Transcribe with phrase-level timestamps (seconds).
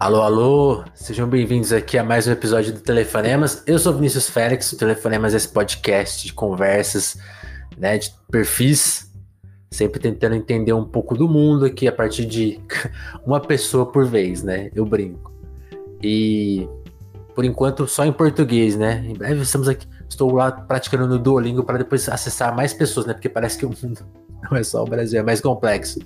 [0.00, 3.64] Alô, alô, sejam bem-vindos aqui a mais um episódio do Telefonemas.
[3.66, 7.18] Eu sou Vinícius Félix, o Telefonemas é esse podcast de conversas,
[7.76, 9.12] né, de perfis,
[9.72, 12.60] sempre tentando entender um pouco do mundo aqui a partir de
[13.26, 14.70] uma pessoa por vez, né?
[14.72, 15.32] Eu brinco.
[16.00, 16.68] E
[17.34, 19.04] por enquanto só em português, né?
[19.04, 23.14] Em breve estamos aqui, estou lá praticando no Duolingo para depois acessar mais pessoas, né?
[23.14, 24.06] Porque parece que o mundo
[24.48, 25.98] não é só o Brasil, é mais complexo.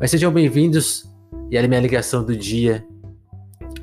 [0.00, 1.08] Mas sejam bem-vindos.
[1.48, 2.84] E a minha ligação do dia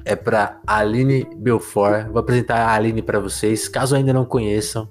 [0.08, 2.08] é para Aline Belfort.
[2.08, 4.90] Vou apresentar a Aline para vocês, caso ainda não conheçam.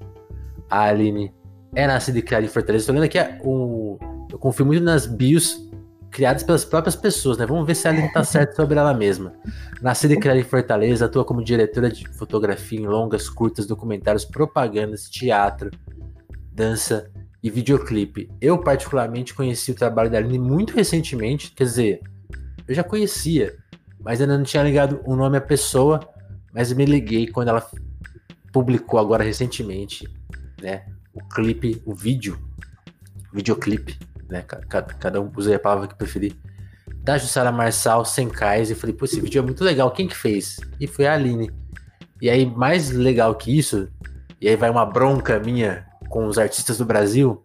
[0.69, 1.34] A Aline
[1.74, 2.83] é nascida e criada em Fortaleza.
[2.83, 3.98] Estou lendo aqui um,
[4.30, 5.66] eu confio muito nas bios
[6.10, 7.47] criadas pelas próprias pessoas, né?
[7.47, 9.33] Vamos ver se a Aline tá certa sobre ela mesma.
[9.80, 15.09] Nascida e criada em Fortaleza, atua como diretora de fotografia em longas, curtas, documentários, propagandas,
[15.09, 15.71] teatro,
[16.52, 17.10] dança
[17.43, 18.30] e videoclipe.
[18.38, 22.01] Eu, particularmente, conheci o trabalho da Aline muito recentemente, quer dizer,
[22.69, 23.54] eu já conhecia,
[24.07, 25.99] mas ainda não tinha ligado o nome à pessoa,
[26.54, 27.68] mas me liguei quando ela
[28.52, 30.09] publicou agora recentemente,
[30.63, 32.38] né, o clipe, o vídeo,
[33.32, 33.98] videoclipe,
[34.29, 36.37] né, cada, cada um usei a palavra que preferir,
[37.02, 40.16] da Jussara Marçal, sem cais, e falei, pô, esse vídeo é muito legal, quem que
[40.16, 40.60] fez?
[40.79, 41.51] E foi a Aline.
[42.23, 43.88] E aí, mais legal que isso,
[44.41, 47.43] e aí vai uma bronca minha com os artistas do Brasil,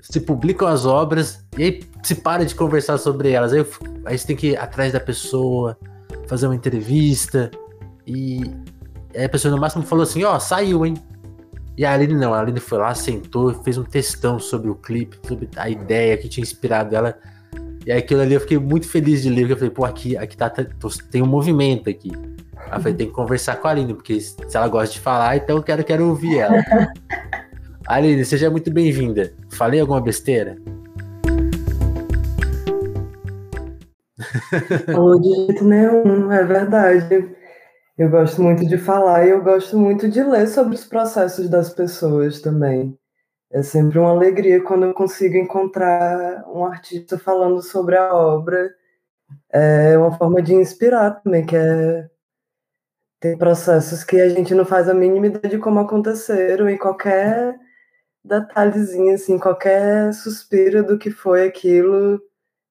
[0.00, 3.52] se publicam as obras e aí se para de conversar sobre elas.
[3.52, 3.66] Aí,
[4.04, 5.76] aí você tem que ir atrás da pessoa,
[6.28, 7.50] fazer uma entrevista
[8.06, 8.42] e
[9.12, 10.94] aí a pessoa no máximo falou assim: Ó, oh, saiu, hein?
[11.76, 15.18] E a Aline não, a Aline foi lá, sentou, fez um textão sobre o clipe,
[15.26, 17.18] sobre a ideia que tinha inspirado ela.
[17.84, 20.48] E aquilo ali eu fiquei muito feliz de ler, eu falei, pô, aqui, aqui tá,
[21.10, 22.12] tem um movimento aqui.
[22.56, 25.36] Aí eu falei, tem que conversar com a Aline, porque se ela gosta de falar,
[25.36, 26.64] então eu quero, quero ouvir ela.
[27.86, 29.34] Aline, seja muito bem-vinda.
[29.50, 30.56] Falei alguma besteira?
[34.86, 37.36] Falou de jeito nenhum, é verdade.
[37.98, 41.70] Eu gosto muito de falar e eu gosto muito de ler sobre os processos das
[41.70, 42.98] pessoas também.
[43.50, 48.74] É sempre uma alegria quando eu consigo encontrar um artista falando sobre a obra.
[49.50, 52.08] É uma forma de inspirar também, que é
[53.20, 57.56] ter processos que a gente não faz a mínima ideia de como aconteceram e qualquer
[58.24, 62.20] detalhezinho, assim, qualquer suspiro do que foi aquilo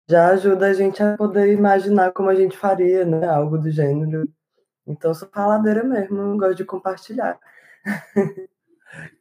[0.07, 3.27] já ajuda a gente a poder imaginar como a gente faria, né?
[3.27, 4.27] Algo do gênero.
[4.87, 7.39] Então, sou faladeira mesmo, gosto de compartilhar.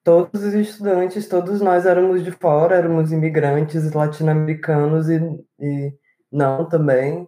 [0.03, 5.19] todos os estudantes, todos nós éramos de fora, éramos imigrantes latino-americanos e,
[5.59, 5.93] e
[6.31, 7.27] não também,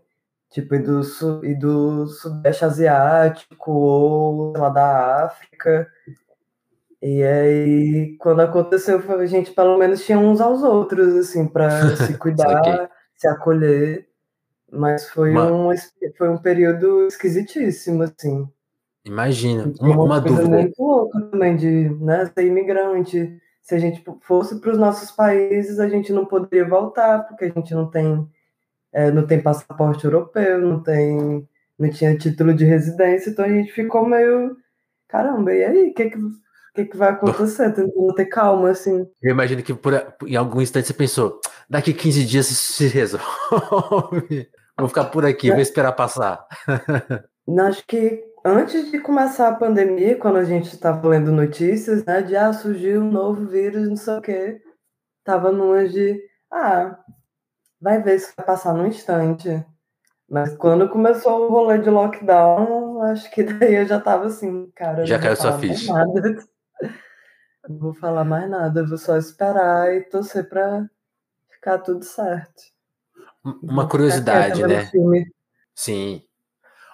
[0.50, 1.01] tipo, e do,
[1.44, 5.88] e do Sudeste Asiático ou lá da África.
[7.01, 12.18] E aí, quando aconteceu, a gente pelo menos tinha uns aos outros, assim, para se
[12.18, 14.07] cuidar, se acolher.
[14.74, 15.70] Mas foi, um,
[16.18, 18.48] foi um período esquisitíssimo, assim.
[19.06, 19.72] Imagina.
[19.80, 20.48] Uma, uma, uma dúvida.
[20.50, 25.80] muito louca também de né, ser imigrante, se a gente fosse para os nossos países,
[25.80, 28.28] a gente não poderia voltar, porque a gente não tem,
[28.92, 31.48] é, não tem passaporte europeu, não tem,
[31.80, 34.58] não tinha título de residência, então a gente ficou meio,
[35.08, 36.18] caramba, e aí, o que, que,
[36.76, 37.72] que, que vai acontecer?
[37.72, 39.08] Tentando ter calma, assim.
[39.22, 39.94] Eu imagino que por,
[40.28, 44.50] em algum instante você pensou, daqui 15 dias isso se resolve.
[44.78, 46.46] Vou ficar por aqui, vou esperar passar.
[47.68, 52.36] Acho que antes de começar a pandemia, quando a gente estava lendo notícias, né, de
[52.36, 54.62] ah, surgiu um novo vírus, não sei o quê,
[55.24, 56.20] tava numa de
[56.52, 56.98] ah,
[57.80, 59.66] vai ver se vai passar num instante.
[60.30, 65.06] Mas quando começou o rolê de lockdown, acho que daí eu já tava assim, cara.
[65.06, 65.94] Já caiu sua ficha.
[67.69, 70.90] Não vou falar mais nada, vou só esperar e torcer para
[71.50, 72.73] ficar tudo certo.
[73.44, 74.90] Uma curiosidade, né?
[75.75, 76.24] Sim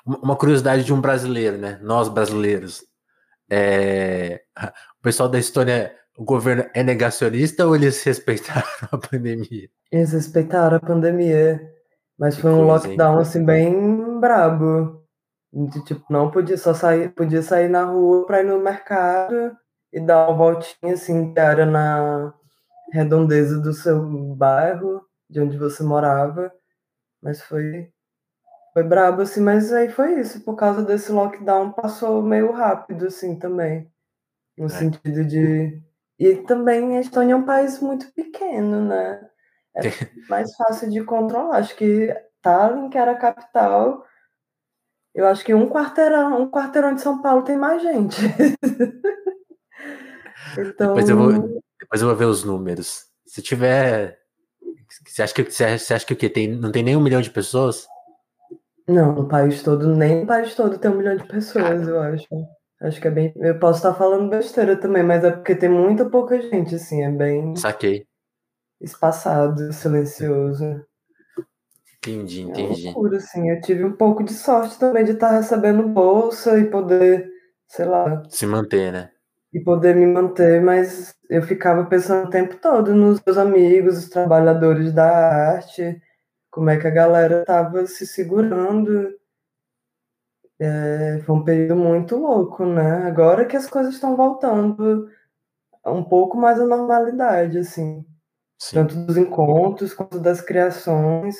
[0.05, 1.79] uma curiosidade de um brasileiro, né?
[1.81, 2.83] Nós brasileiros.
[3.49, 4.41] É...
[4.99, 9.69] O pessoal da Estônia, o governo é negacionista ou eles respeitaram a pandemia?
[9.91, 11.61] Eles respeitaram a pandemia,
[12.17, 15.03] mas foi um lockdown assim bem brabo.
[15.85, 19.55] Tipo, não podia só sair, podia sair na rua para ir no mercado
[19.91, 22.33] e dar uma voltinha assim, que era na
[22.91, 23.99] redondeza do seu
[24.35, 26.51] bairro, de onde você morava.
[27.21, 27.91] Mas foi
[28.73, 30.41] foi brabo, assim, mas aí foi isso.
[30.41, 33.91] Por causa desse lockdown, passou meio rápido, assim, também.
[34.57, 34.69] No é.
[34.69, 35.81] sentido de.
[36.17, 39.27] E também a Estônia é um país muito pequeno, né?
[39.75, 39.81] É
[40.29, 41.57] mais fácil de controlar.
[41.57, 44.05] Acho que Tallinn, que era a capital,
[45.13, 48.21] eu acho que um quarteirão, um quarteirão de São Paulo tem mais gente.
[50.57, 50.93] então...
[50.95, 51.31] depois, eu vou,
[51.79, 53.05] depois eu vou ver os números.
[53.25, 54.19] Se tiver.
[55.19, 56.29] Você acha que, você acha que o quê?
[56.29, 57.85] Tem, não tem nem um milhão de pessoas?
[58.87, 62.25] Não, no país todo, nem no país todo tem um milhão de pessoas, eu acho.
[62.81, 63.33] Acho que é bem.
[63.35, 67.11] Eu posso estar falando besteira também, mas é porque tem muita pouca gente, assim, é
[67.11, 67.53] bem.
[67.57, 68.05] Saquei.
[68.79, 70.85] Espaçado, silencioso.
[71.97, 72.87] Entendi, entendi.
[72.87, 73.49] É loucura, assim.
[73.49, 77.29] Eu tive um pouco de sorte também de estar recebendo bolsa e poder,
[77.67, 78.23] sei lá.
[78.29, 79.11] Se manter, né?
[79.51, 84.09] E poder me manter, mas eu ficava pensando o tempo todo nos meus amigos, os
[84.09, 85.07] trabalhadores da
[85.55, 86.01] arte
[86.51, 89.17] como é que a galera estava se segurando.
[90.59, 93.07] É, foi um período muito louco, né?
[93.07, 95.09] Agora que as coisas estão voltando
[95.85, 98.05] um pouco mais à normalidade, assim.
[98.57, 98.75] Sim.
[98.75, 101.37] Tanto dos encontros quanto das criações.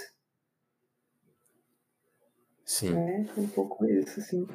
[2.63, 2.95] Sim.
[2.95, 4.47] É, um pouco isso, assim.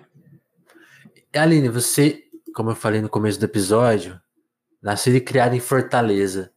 [1.35, 2.24] Aline, você,
[2.55, 4.19] como eu falei no começo do episódio,
[4.81, 6.53] nasceu e criada em Fortaleza.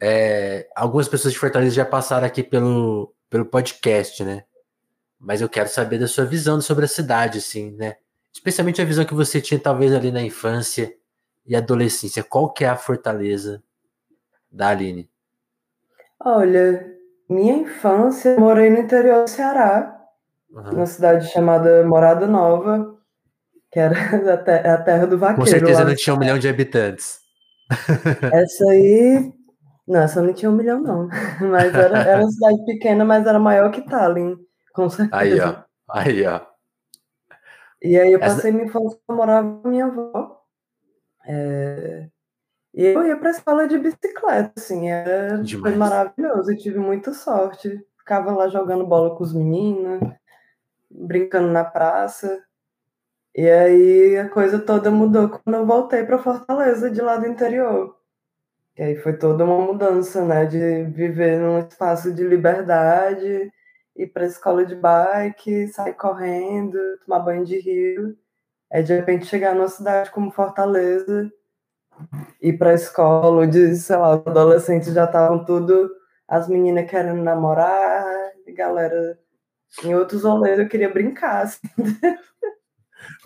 [0.00, 4.44] É, algumas pessoas de Fortaleza já passaram aqui pelo, pelo podcast, né?
[5.18, 7.96] Mas eu quero saber da sua visão sobre a cidade, assim, né?
[8.32, 10.94] Especialmente a visão que você tinha talvez ali na infância
[11.46, 12.24] e adolescência.
[12.24, 13.62] Qual que é a fortaleza
[14.50, 15.10] da Aline?
[16.18, 16.94] Olha,
[17.28, 20.00] minha infância, morei no interior do Ceará,
[20.50, 20.72] uhum.
[20.72, 22.95] numa cidade chamada Morada Nova,
[23.76, 23.94] que era
[24.32, 25.42] a, ter a terra do vaqueiro.
[25.42, 27.18] Com certeza não tinha um milhão de habitantes.
[28.32, 29.30] Essa aí
[29.86, 31.08] não, essa não tinha um milhão, não.
[31.40, 34.36] Mas era, era uma cidade pequena, mas era maior que Tallinn,
[34.72, 35.16] com certeza.
[35.16, 35.56] Aí, ó.
[35.88, 36.40] Aí, ó.
[37.80, 38.52] E aí eu passei essa...
[38.52, 40.42] minha infância morava com minha avó.
[41.24, 42.08] É...
[42.74, 47.80] E eu ia pra escola de bicicleta, assim, era, foi maravilhoso, eu tive muita sorte.
[47.98, 50.00] Ficava lá jogando bola com os meninos,
[50.90, 52.42] brincando na praça.
[53.36, 57.94] E aí a coisa toda mudou quando eu voltei para Fortaleza, de lá do interior.
[58.78, 60.46] E aí foi toda uma mudança, né?
[60.46, 63.52] De viver num espaço de liberdade,
[63.96, 68.16] ir para a escola de bike, sair correndo, tomar banho de rio.
[68.70, 71.30] É de repente chegar numa cidade como Fortaleza,
[72.40, 75.90] ir para a escola, onde, sei lá, os adolescentes já estavam tudo,
[76.28, 78.04] as meninas querendo namorar,
[78.46, 79.18] e galera
[79.84, 81.42] em outros rolês eu queria brincar.
[81.44, 81.60] Assim.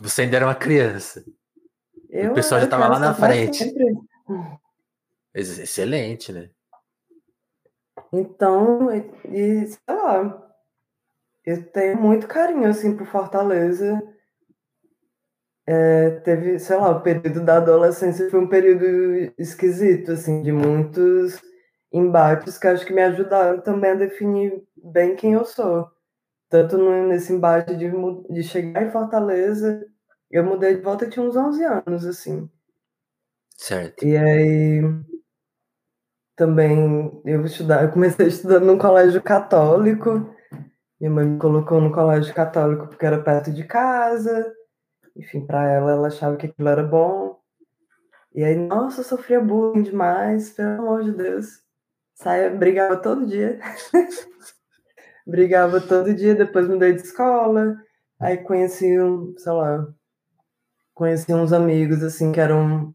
[0.00, 1.24] Você ainda era uma criança.
[2.08, 3.58] Eu o pessoal já estava lá na frente.
[3.58, 3.94] Sempre.
[5.34, 6.50] Excelente, né?
[8.12, 10.50] Então, e, sei lá,
[11.46, 14.02] eu tenho muito carinho, assim, por Fortaleza.
[15.66, 21.40] É, teve, sei lá, o período da adolescência foi um período esquisito, assim, de muitos
[21.92, 25.88] embates que acho que me ajudaram também a definir bem quem eu sou.
[26.50, 26.76] Tanto
[27.06, 27.88] nesse embate de,
[28.28, 29.86] de chegar em Fortaleza,
[30.28, 32.50] eu mudei de volta, tinha uns 11 anos, assim.
[33.56, 34.04] Certo.
[34.04, 34.82] E aí
[36.34, 40.34] também eu estudar, eu comecei estudando num colégio católico.
[40.98, 44.52] Minha mãe me colocou no colégio católico porque era perto de casa.
[45.14, 47.38] Enfim, para ela, ela achava que aquilo era bom.
[48.34, 51.62] E aí, nossa, eu sofria bullying demais, pelo amor de Deus.
[52.14, 53.60] Saia, brigava todo dia.
[55.26, 57.76] brigava todo dia, depois mudei de escola.
[58.20, 59.86] Aí conheci, um, sei lá,
[60.94, 62.94] conheci uns amigos, assim, que eram,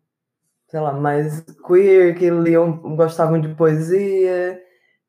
[0.67, 4.61] sei lá, mais queer, que liam, gostavam de poesia,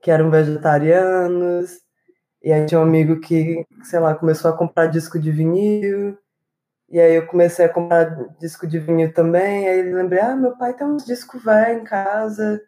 [0.03, 1.81] que eram vegetarianos.
[2.43, 6.17] E aí tinha um amigo que, sei lá, começou a comprar disco de vinil.
[6.89, 8.05] E aí eu comecei a comprar
[8.39, 9.69] disco de vinil também.
[9.69, 12.63] Aí lembrei, ah, meu pai tem uns discos velhos em casa.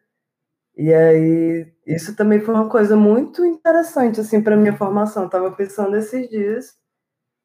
[0.79, 5.25] E aí isso também foi uma coisa muito interessante assim para minha formação.
[5.25, 6.77] Eu tava pensando esses dias,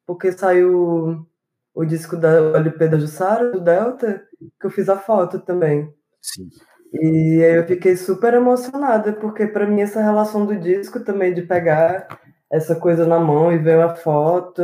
[0.06, 1.26] porque saiu
[1.74, 4.24] o disco da LP da Jussara, do Delta,
[4.60, 5.92] que eu fiz a foto também.
[6.22, 6.48] Sim.
[6.92, 11.42] E aí eu fiquei super emocionada, porque para mim essa relação do disco também de
[11.42, 12.06] pegar
[12.48, 14.62] essa coisa na mão e ver uma foto,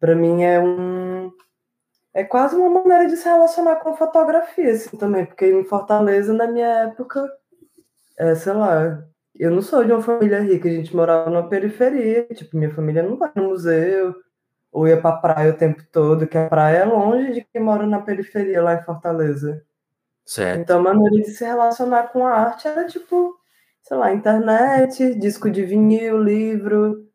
[0.00, 1.30] para mim é um
[2.14, 6.46] é quase uma maneira de se relacionar com fotografia assim, também, porque em Fortaleza na
[6.46, 7.28] minha época,
[8.20, 9.02] é, sei lá,
[9.34, 13.02] eu não sou de uma família rica, a gente morava na periferia, tipo, minha família
[13.02, 14.14] não vai no museu,
[14.70, 17.86] ou ia pra praia o tempo todo, que a praia é longe de quem mora
[17.86, 19.64] na periferia lá em Fortaleza.
[20.26, 20.60] Certo.
[20.60, 23.34] Então, a maneira de se relacionar com a arte era tipo,
[23.82, 27.08] sei lá, internet, disco de vinil, livro,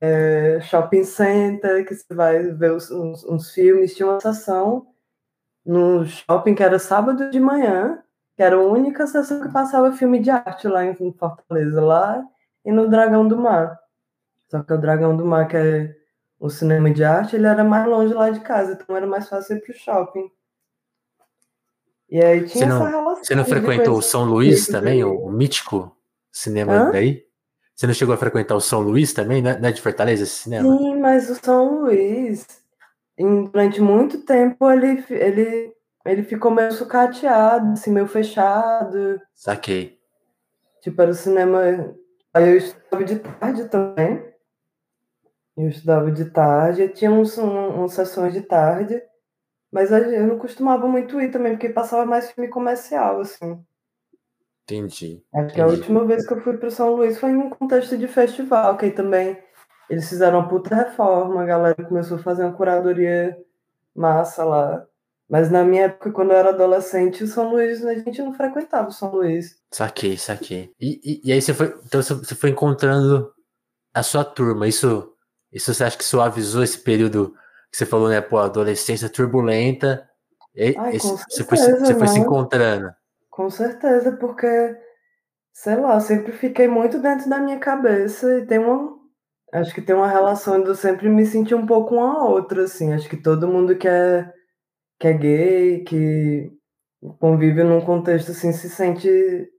[0.00, 3.94] é, shopping center, que você vai ver uns, uns, filmes.
[3.94, 4.86] Tinha uma sessão
[5.64, 8.02] no shopping que era sábado de manhã,
[8.36, 12.22] que era a única sessão que passava filme de arte lá em Fortaleza, lá
[12.64, 13.78] e no Dragão do Mar.
[14.48, 15.96] Só que o Dragão do Mar, que é
[16.38, 19.56] o cinema de arte, ele era mais longe lá de casa, então era mais fácil
[19.56, 20.30] ir pro shopping.
[22.10, 23.24] E aí tinha você não, essa relação.
[23.24, 25.96] Você não frequentou o São Luís também, o, o, mítico
[26.30, 26.90] cinema Hã?
[26.92, 27.24] daí?
[27.74, 29.42] Você não chegou a frequentar o São Luís também?
[29.42, 30.76] Não é de Fortaleza esse cinema?
[30.76, 32.46] Sim, mas o São Luís,
[33.18, 35.75] durante muito tempo, ele, ele,
[36.06, 39.20] ele ficou meio sucateado, assim, meio fechado.
[39.34, 39.98] Saquei.
[40.80, 41.94] Tipo, era o cinema.
[42.32, 44.24] Aí eu estava de tarde também.
[45.56, 49.02] Eu estudava de tarde, tinha uns, um, uns sessões de tarde,
[49.72, 53.58] mas eu não costumava muito ir também, porque passava mais filme comercial, assim.
[54.64, 55.24] Entendi.
[55.32, 57.96] Acho que a última vez que eu fui para São Luís foi em um contexto
[57.96, 59.38] de festival, que aí também
[59.88, 63.38] eles fizeram uma puta reforma, a galera começou a fazer uma curadoria
[63.94, 64.86] massa lá.
[65.28, 68.88] Mas na minha época, quando eu era adolescente, o São Luís, a gente não frequentava
[68.88, 69.56] o São Luís.
[69.72, 70.70] Saquei, saquei.
[70.80, 73.32] E, e, e aí você foi, então você foi encontrando
[73.92, 75.12] a sua turma, isso
[75.52, 77.34] isso você acha que suavizou esse período
[77.70, 78.20] que você falou, né?
[78.20, 80.06] Pô, adolescência turbulenta.
[80.54, 82.90] Ai, esse, certeza, você, foi, você foi se encontrando.
[83.30, 84.76] Com certeza, porque,
[85.54, 88.96] sei lá, eu sempre fiquei muito dentro da minha cabeça e tem uma.
[89.52, 92.64] Acho que tem uma relação de eu sempre me sentir um pouco uma a outra,
[92.64, 92.92] assim.
[92.92, 94.30] Acho que todo mundo que é,
[94.98, 96.52] que é gay, que
[97.18, 99.08] convive num contexto assim, se sente.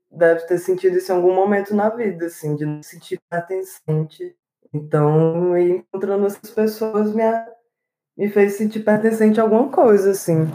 [0.09, 4.35] Deve ter sentido isso em algum momento na vida, assim, de não se sentir pertencente
[4.73, 7.23] então, encontrando essas pessoas me,
[8.17, 10.47] me fez sentir pertencente a alguma coisa, assim.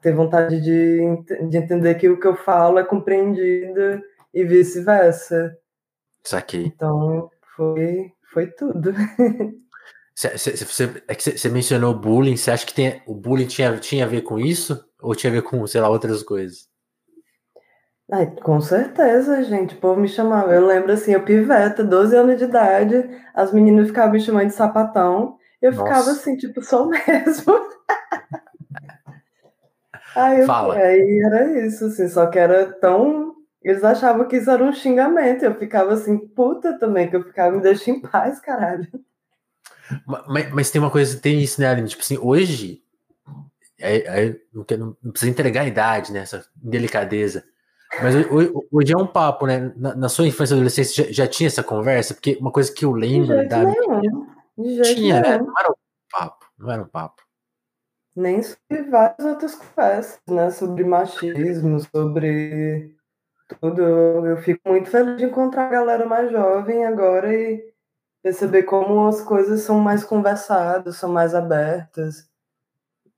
[0.00, 1.00] Ter vontade de,
[1.48, 4.02] de entender que o que eu falo é compreendido
[4.34, 5.56] e vice-versa.
[6.24, 6.66] Saquei.
[6.66, 8.92] Então, foi, foi tudo.
[10.16, 11.04] Você,
[11.44, 14.82] é mencionou bullying, você acha que tem, o bullying tinha, tinha a ver com isso?
[14.98, 16.70] Ou tinha a ver com, sei lá, outras coisas?
[18.10, 19.74] Ai, com certeza, gente.
[19.74, 20.54] O povo me chamava.
[20.54, 24.54] Eu lembro assim, eu piveta, 12 anos de idade, as meninas ficavam me chamando de
[24.54, 25.36] sapatão.
[25.60, 25.84] Eu Nossa.
[25.84, 27.68] ficava assim, tipo, sou mesmo.
[30.14, 30.76] aí, eu, Fala.
[30.76, 33.34] aí era isso, assim, só que era tão.
[33.62, 35.44] Eles achavam que isso era um xingamento.
[35.44, 38.88] Eu ficava assim, puta também, que eu ficava, me deixa em paz, caralho.
[40.26, 41.88] Mas, mas tem uma coisa, tem isso, né, Aline?
[41.88, 42.82] Tipo assim, hoje.
[43.78, 46.20] É, é, não, não, precisa entregar a idade, né?
[46.20, 47.44] Essa delicadeza.
[48.02, 48.14] Mas
[48.72, 49.72] hoje é um papo, né?
[49.76, 52.14] Na, na sua infância e adolescência já, já, tinha essa conversa?
[52.14, 54.26] Porque uma coisa que eu lembro da nenhum.
[54.56, 54.82] minha...
[54.82, 55.38] tinha, né?
[55.38, 55.74] Não era um
[56.10, 57.22] papo, não era um papo.
[58.14, 60.50] Nem sobre várias outras conversas, né?
[60.50, 62.94] Sobre machismo, sobre
[63.60, 63.82] tudo.
[63.82, 67.75] Eu fico muito feliz de encontrar a galera mais jovem agora e
[68.26, 72.28] perceber como as coisas são mais conversadas, são mais abertas,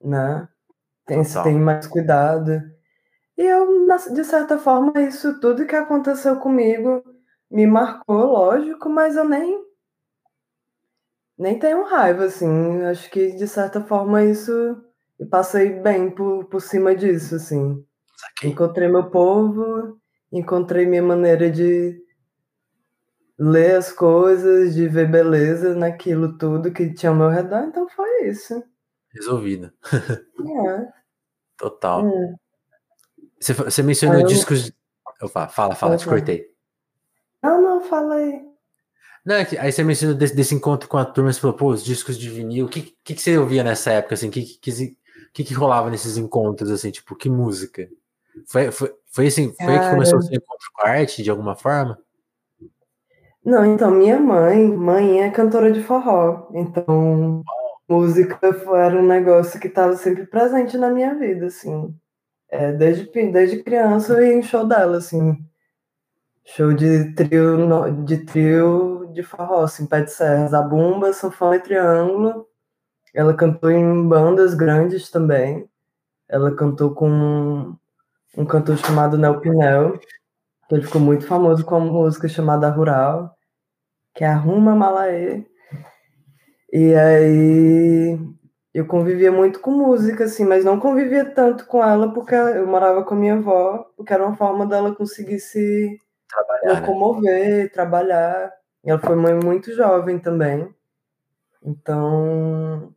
[0.04, 0.46] né?
[1.06, 2.60] Tem, tem mais cuidado.
[3.34, 7.02] E eu, de certa forma, isso tudo que aconteceu comigo
[7.50, 9.64] me marcou, lógico, mas eu nem
[11.38, 12.82] nem tenho raiva, assim.
[12.82, 14.52] Acho que, de certa forma, isso
[15.18, 17.82] eu passei bem por, por cima disso, assim.
[18.44, 19.98] Encontrei meu povo,
[20.30, 21.98] encontrei minha maneira de
[23.38, 28.28] ler as coisas, de ver beleza naquilo tudo que tinha ao meu redor, então foi
[28.28, 28.62] isso.
[29.11, 29.73] Resolvido.
[29.92, 30.88] é.
[31.57, 32.07] Total.
[32.07, 32.35] É.
[33.40, 34.73] Você, você mencionou discos.
[35.23, 36.47] Opa, fala, fala, te cortei.
[37.42, 38.49] Não, não, fala aí.
[39.25, 41.85] Não, é aí você mencionou desse, desse, encontro com a turma, você falou, pô, os
[41.85, 44.97] discos de vinil, o que, que, que, você ouvia nessa época, assim, o que, que,
[45.33, 47.88] que, que rolava nesses encontros, assim, tipo, que música?
[48.47, 49.80] Foi, foi, foi assim, foi Cara...
[49.80, 51.99] que começou o seu encontro com a arte, de alguma forma?
[53.45, 57.42] Não, então, minha mãe, mãe é cantora de forró, então
[57.88, 58.38] música
[58.76, 61.95] era um negócio que estava sempre presente na minha vida, assim.
[62.50, 65.38] É, desde, desde criança eu ia em show dela, assim.
[66.45, 72.47] Show de trio, de trio de forró, assim, pé de serra, zabumba, sanfona e triângulo.
[73.14, 75.68] Ela cantou em bandas grandes também.
[76.28, 77.76] Ela cantou com
[78.37, 79.99] um, cantor chamado Nel Pinel,
[80.68, 83.34] que ele ficou muito famoso com uma música chamada Rural
[84.18, 85.44] que é Arruma Malaê.
[86.72, 88.18] E aí
[88.75, 93.04] eu convivia muito com música, assim, mas não convivia tanto com ela porque eu morava
[93.04, 95.96] com a minha avó, porque era uma forma dela conseguir se
[96.28, 96.80] trabalhar, né?
[96.80, 97.68] locomover, né?
[97.68, 98.52] trabalhar.
[98.84, 100.68] E ela foi mãe muito jovem também.
[101.62, 102.92] Então,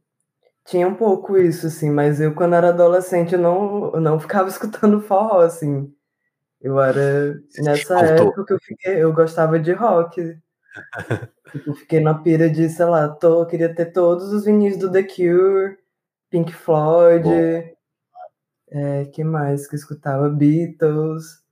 [0.66, 4.50] tinha um pouco isso, assim, mas eu, quando era adolescente, eu não, eu não ficava
[4.50, 5.94] escutando forró, assim.
[6.62, 7.41] Eu era.
[7.58, 10.38] Nessa época que eu fiquei, eu gostava de rock.
[11.51, 15.03] Tipo, fiquei na pira de, sei lá, tô, queria ter todos os vinis do The
[15.03, 15.77] Cure,
[16.30, 17.27] Pink Floyd,
[18.70, 20.30] é, que mais que eu escutava?
[20.30, 21.44] Beatles.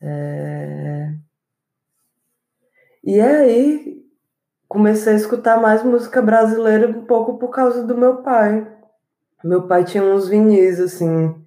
[0.00, 1.12] É...
[3.04, 4.02] E aí
[4.66, 8.66] comecei a escutar mais música brasileira um pouco por causa do meu pai.
[9.44, 11.41] Meu pai tinha uns vinis, assim,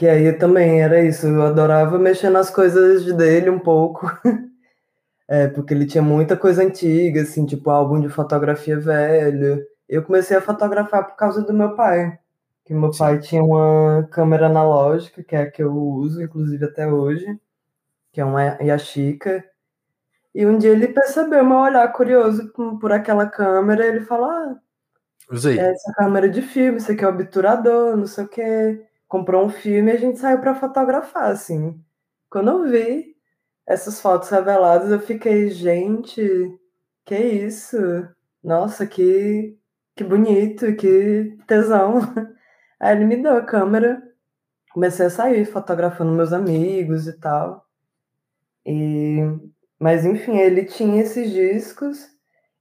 [0.00, 4.06] que aí também era isso, eu adorava mexer nas coisas dele um pouco.
[5.32, 9.64] É, porque ele tinha muita coisa antiga, assim, tipo álbum de fotografia velho.
[9.88, 12.18] Eu comecei a fotografar por causa do meu pai.
[12.64, 16.84] Que meu pai tinha uma câmera analógica, que é a que eu uso, inclusive até
[16.88, 17.38] hoje,
[18.10, 19.44] que é uma Yashica.
[20.34, 24.56] E um dia ele percebeu meu olhar curioso por aquela câmera, e ele falou: Ah,
[25.30, 25.60] Usei.
[25.60, 28.89] essa câmera de filme, isso aqui é obturador, não sei o quê.
[29.10, 31.82] Comprou um filme e a gente saiu para fotografar, assim.
[32.30, 33.16] Quando eu vi,
[33.66, 36.22] essas fotos reveladas, eu fiquei, gente,
[37.04, 37.76] que isso?
[38.42, 39.58] Nossa, que,
[39.96, 41.98] que bonito, que tesão.
[42.78, 44.00] Aí ele me deu a câmera,
[44.72, 47.66] comecei a sair fotografando meus amigos e tal.
[48.64, 49.18] E,
[49.76, 52.06] mas enfim, ele tinha esses discos,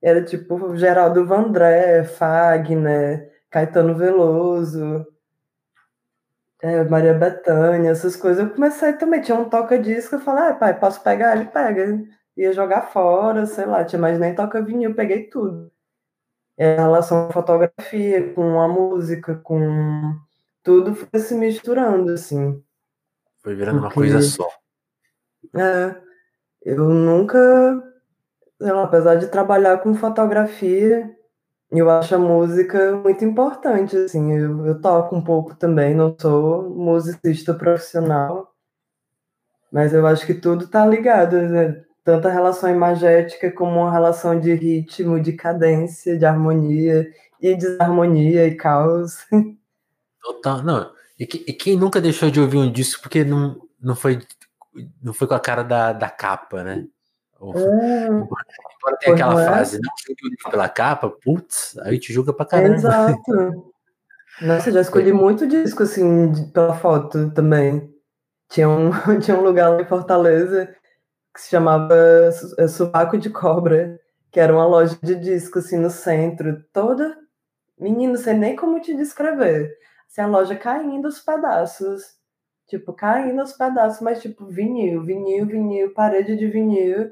[0.02, 5.06] era tipo Geraldo Vandré, Fagner, Caetano Veloso,
[6.62, 8.44] é, Maria Bethânia, essas coisas.
[8.44, 11.36] Eu comecei também, tinha um toca-disco, eu falei, ah, pai, posso pegar?
[11.36, 12.04] Ele pega.
[12.38, 15.72] Ia jogar fora, sei lá, tinha mais nem toca vinil, eu peguei tudo.
[16.58, 20.16] É, em relação à fotografia, com a música, com
[20.64, 22.62] tudo foi se misturando, assim.
[23.42, 23.88] Foi virando Porque...
[23.88, 24.50] uma coisa só.
[25.56, 25.96] É,
[26.64, 27.82] eu nunca,
[28.60, 31.10] lá, apesar de trabalhar com fotografia,
[31.72, 36.70] eu acho a música muito importante, assim, eu, eu toco um pouco também, não sou
[36.70, 38.52] musicista profissional,
[39.72, 41.84] mas eu acho que tudo tá ligado, né?
[42.04, 47.08] Tanto a relação imagética como a relação de ritmo, de cadência, de harmonia
[47.40, 49.28] e desarmonia e caos.
[50.24, 50.92] Total, não.
[51.20, 54.20] E, que, e quem nunca deixou de ouvir um disco porque não, não, foi,
[55.04, 56.88] não foi com a cara da, da capa, né?
[58.80, 59.46] Hum, Embora tenha aquela é?
[59.46, 62.76] frase, não julgue o livro pela capa, putz, aí te julga pra caramba.
[62.76, 63.74] Exato.
[64.42, 67.94] Nossa, já escolhi muito disco, assim, pela foto também.
[68.50, 68.90] Tinha um,
[69.20, 70.74] tinha um lugar lá em Fortaleza
[71.34, 71.94] que se chamava
[72.58, 74.00] é, Subaco de Cobra,
[74.32, 77.18] que era uma loja de disco, assim, no centro, toda...
[77.78, 79.74] Menino, sei nem como te descrever.
[80.10, 82.02] Assim, a loja caindo os pedaços.
[82.68, 87.10] Tipo, caindo os pedaços, mas tipo, vinil, vinil, vinil, parede de vinil.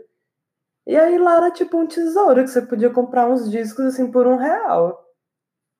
[0.88, 4.26] E aí lá era tipo um tesouro que você podia comprar uns discos assim por
[4.26, 5.06] um real.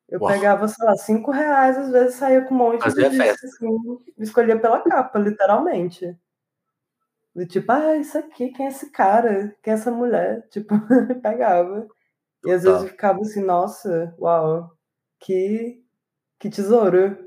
[0.10, 0.32] Eu Uau.
[0.32, 4.00] pegava, sei lá, cinco reais, às vezes saía com um monte Fazia de discos, assim,
[4.20, 6.17] escolhia pela capa, literalmente.
[7.38, 9.56] E tipo, ah, isso aqui, quem é esse cara?
[9.63, 10.46] Quem é essa mulher?
[10.52, 10.76] Tipo,
[11.22, 11.88] pegava.
[12.43, 14.72] E às vezes eu ficava assim, nossa, uau,
[15.20, 15.84] que,
[16.38, 17.17] que tesouro.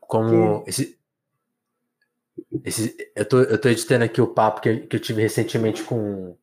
[0.00, 0.70] Como que...
[0.70, 0.98] esse,
[2.64, 6.36] esse, eu, tô, eu tô editando aqui o papo que, que eu tive recentemente com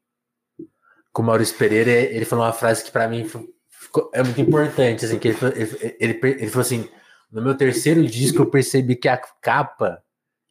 [1.16, 3.26] com o Maurício Pereira, ele falou uma frase que para mim
[3.70, 6.90] ficou, é muito importante, assim, que ele, ele, ele, ele falou assim,
[7.32, 10.04] no meu terceiro disco eu percebi que a capa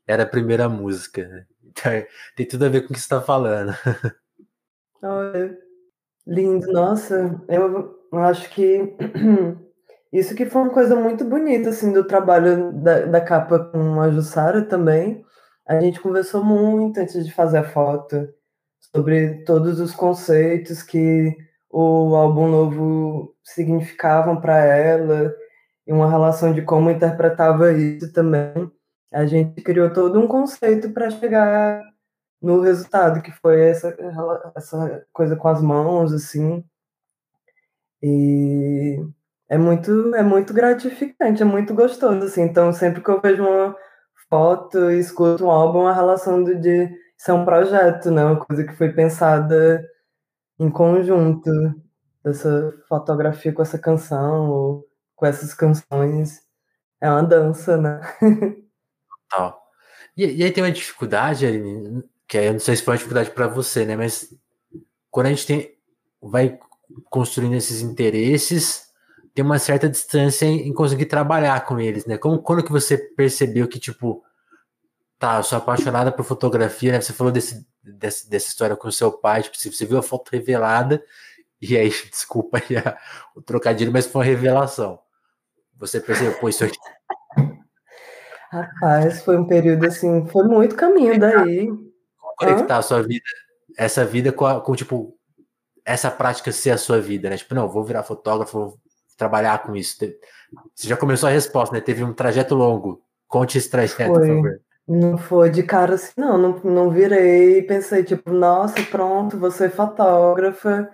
[0.07, 1.46] era a primeira música.
[1.62, 1.92] Então,
[2.35, 3.74] tem tudo a ver com o que você está falando.
[5.03, 5.59] Olha,
[6.27, 8.96] lindo, nossa, eu, eu acho que
[10.11, 14.11] Isso que foi uma coisa muito bonita, assim, do trabalho da, da capa com a
[14.12, 15.24] Jussara também.
[15.66, 18.29] A gente conversou muito antes de fazer a foto
[18.92, 21.37] sobre todos os conceitos que
[21.70, 25.35] o álbum novo significavam para ela
[25.87, 28.70] e uma relação de como interpretava isso também.
[29.12, 31.83] A gente criou todo um conceito para chegar
[32.40, 33.97] no resultado, que foi essa,
[34.57, 36.64] essa coisa com as mãos, assim.
[38.03, 38.99] E
[39.49, 42.42] é muito, é muito gratificante, é muito gostoso, assim.
[42.42, 43.75] Então, sempre que eu vejo uma
[44.29, 46.55] foto e escuto um álbum, a relação de,
[47.16, 48.24] de ser um projeto, né?
[48.24, 49.85] Uma coisa que foi pensada
[50.59, 51.50] em conjunto,
[52.24, 56.42] dessa fotografia com essa canção, ou com essas canções.
[57.00, 58.00] É uma dança, né?
[59.31, 59.62] Total.
[60.16, 63.31] E, e aí tem uma dificuldade, Aline, que eu não sei se foi uma dificuldade
[63.31, 63.96] para você, né?
[63.96, 64.35] Mas
[65.11, 65.77] quando a gente tem,
[66.20, 66.59] vai
[67.11, 68.88] construindo esses interesses,
[69.35, 72.16] tem uma certa distância em, em, conseguir trabalhar com eles, né?
[72.16, 74.24] Como, quando que você percebeu que, tipo,
[75.18, 77.00] tá, eu sou apaixonada por fotografia, né?
[77.00, 80.31] Você falou desse, desse, dessa história com o seu pai, tipo, você viu a foto
[80.31, 81.03] revelada,
[81.61, 82.98] e aí, desculpa aí a,
[83.35, 84.98] o trocadilho, mas foi uma revelação.
[85.79, 86.79] Você percebeu, pô, isso aqui.
[88.50, 91.66] Rapaz, foi um período assim, foi muito caminho daí.
[91.66, 93.24] Como conectar a sua vida,
[93.77, 95.18] essa vida com, a, com, tipo,
[95.85, 97.37] essa prática ser a sua vida, né?
[97.37, 98.79] Tipo, não, vou virar fotógrafo, vou
[99.16, 99.98] trabalhar com isso.
[100.74, 101.81] Você já começou a resposta, né?
[101.81, 103.03] Teve um trajeto longo.
[103.27, 104.20] Conte esse trajeto, foi.
[104.20, 104.61] por favor.
[104.87, 110.90] Não foi de cara assim, não, não, não virei pensei, tipo, nossa, pronto, você fotógrafa.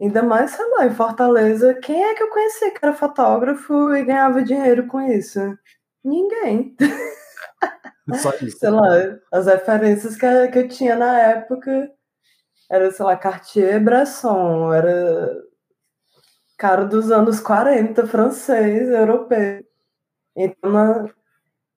[0.00, 4.04] Ainda mais, sei lá, em Fortaleza, quem é que eu conheci que era fotógrafo e
[4.04, 5.40] ganhava dinheiro com isso?
[6.04, 6.76] Ninguém.
[8.20, 8.58] Só isso.
[8.58, 8.82] sei lá,
[9.32, 11.90] as referências que, que eu tinha na época
[12.70, 15.42] era, sei lá, Cartier Bresson, era
[16.58, 19.64] cara dos anos 40, francês, europeu.
[20.36, 21.10] Então, na...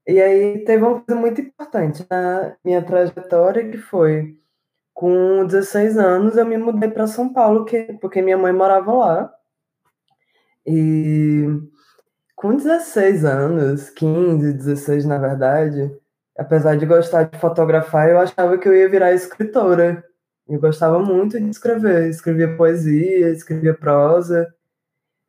[0.08, 4.38] e aí teve uma coisa muito importante na minha trajetória que foi
[4.98, 9.34] com 16 anos eu me mudei para São Paulo, que, porque minha mãe morava lá.
[10.66, 11.46] E
[12.36, 15.96] com 16 anos, 15, 16 na verdade,
[16.36, 20.04] apesar de gostar de fotografar, eu achava que eu ia virar escritora.
[20.50, 24.52] Eu gostava muito de escrever, escrevia poesia, escrevia prosa.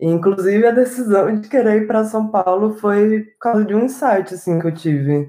[0.01, 4.35] Inclusive a decisão de querer ir para São Paulo foi por causa de um insight
[4.35, 5.29] assim que eu tive,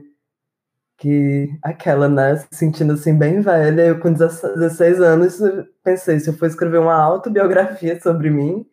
[0.98, 5.40] que aquela, né, se sentindo assim bem velha, eu com 16 anos
[5.84, 8.66] pensei, se eu for escrever uma autobiografia sobre mim,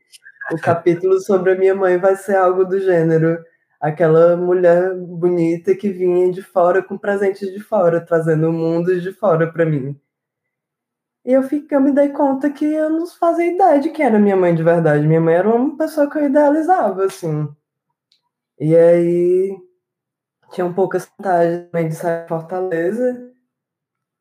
[0.52, 3.38] o capítulo sobre a minha mãe vai ser algo do gênero
[3.80, 9.50] aquela mulher bonita que vinha de fora com presentes de fora, trazendo mundos de fora
[9.50, 9.98] para mim.
[11.26, 14.16] E eu, fiquei, eu me dei conta que eu não fazia ideia de quem era
[14.16, 15.04] minha mãe de verdade.
[15.08, 17.48] Minha mãe era uma pessoa que eu idealizava, assim.
[18.60, 19.58] E aí
[20.52, 23.32] tinha um pouco essa vontade também de sair de Fortaleza,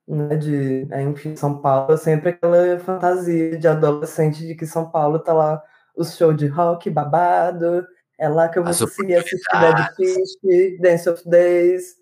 [0.08, 5.32] né, de, enfim, São Paulo, sempre aquela fantasia de adolescente de que São Paulo tá
[5.32, 5.64] lá
[5.96, 7.86] os shows de rock babado,
[8.20, 11.96] é lá que eu vou conseguir assistir Dead Fish, Dance of Days.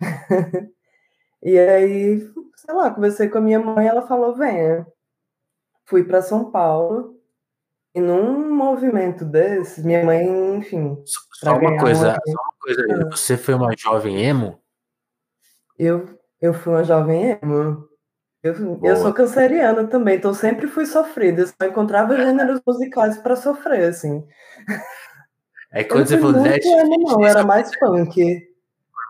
[1.42, 4.86] e aí sei lá, conversei com a minha mãe, ela falou: venha.
[5.86, 7.18] Fui para São Paulo.
[7.92, 10.96] E num movimento desse, minha mãe, enfim.
[11.42, 12.14] Só uma coisa, uma...
[12.14, 13.10] só uma coisa, ah.
[13.10, 14.60] você foi uma jovem emo?
[15.76, 16.06] Eu,
[16.40, 17.88] eu fui uma jovem emo.
[18.42, 21.42] Eu, eu sou canceriana também, então sempre fui sofrida.
[21.42, 24.24] Eu só encontrava gêneros musicais para sofrer, assim.
[25.72, 28.49] É quando você falou emo, não, era mais funk.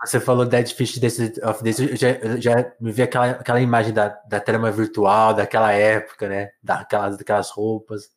[0.03, 0.99] Você falou Dead Fish
[1.43, 5.35] of This, eu já, eu já me vi aquela, aquela imagem da, da trama virtual,
[5.35, 6.53] daquela época, né?
[6.63, 8.11] Daquelas, daquelas roupas.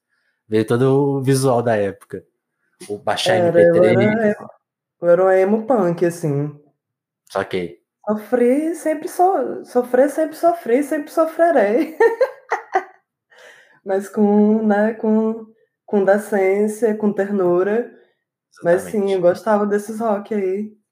[0.47, 2.23] Veio todo o visual da época.
[2.87, 3.75] O baixar era, MP3.
[3.75, 4.35] Eu era,
[5.01, 6.57] eu era um emo punk, assim.
[7.29, 7.83] Saquei.
[8.05, 11.97] Sofri, sempre so, sofrer, sempre sofri, sempre sofrerei.
[13.83, 15.45] Mas com, né, com,
[15.85, 17.91] com decência, com ternura.
[18.51, 18.63] Exatamente.
[18.63, 20.82] Mas sim, eu gostava desses rock aí.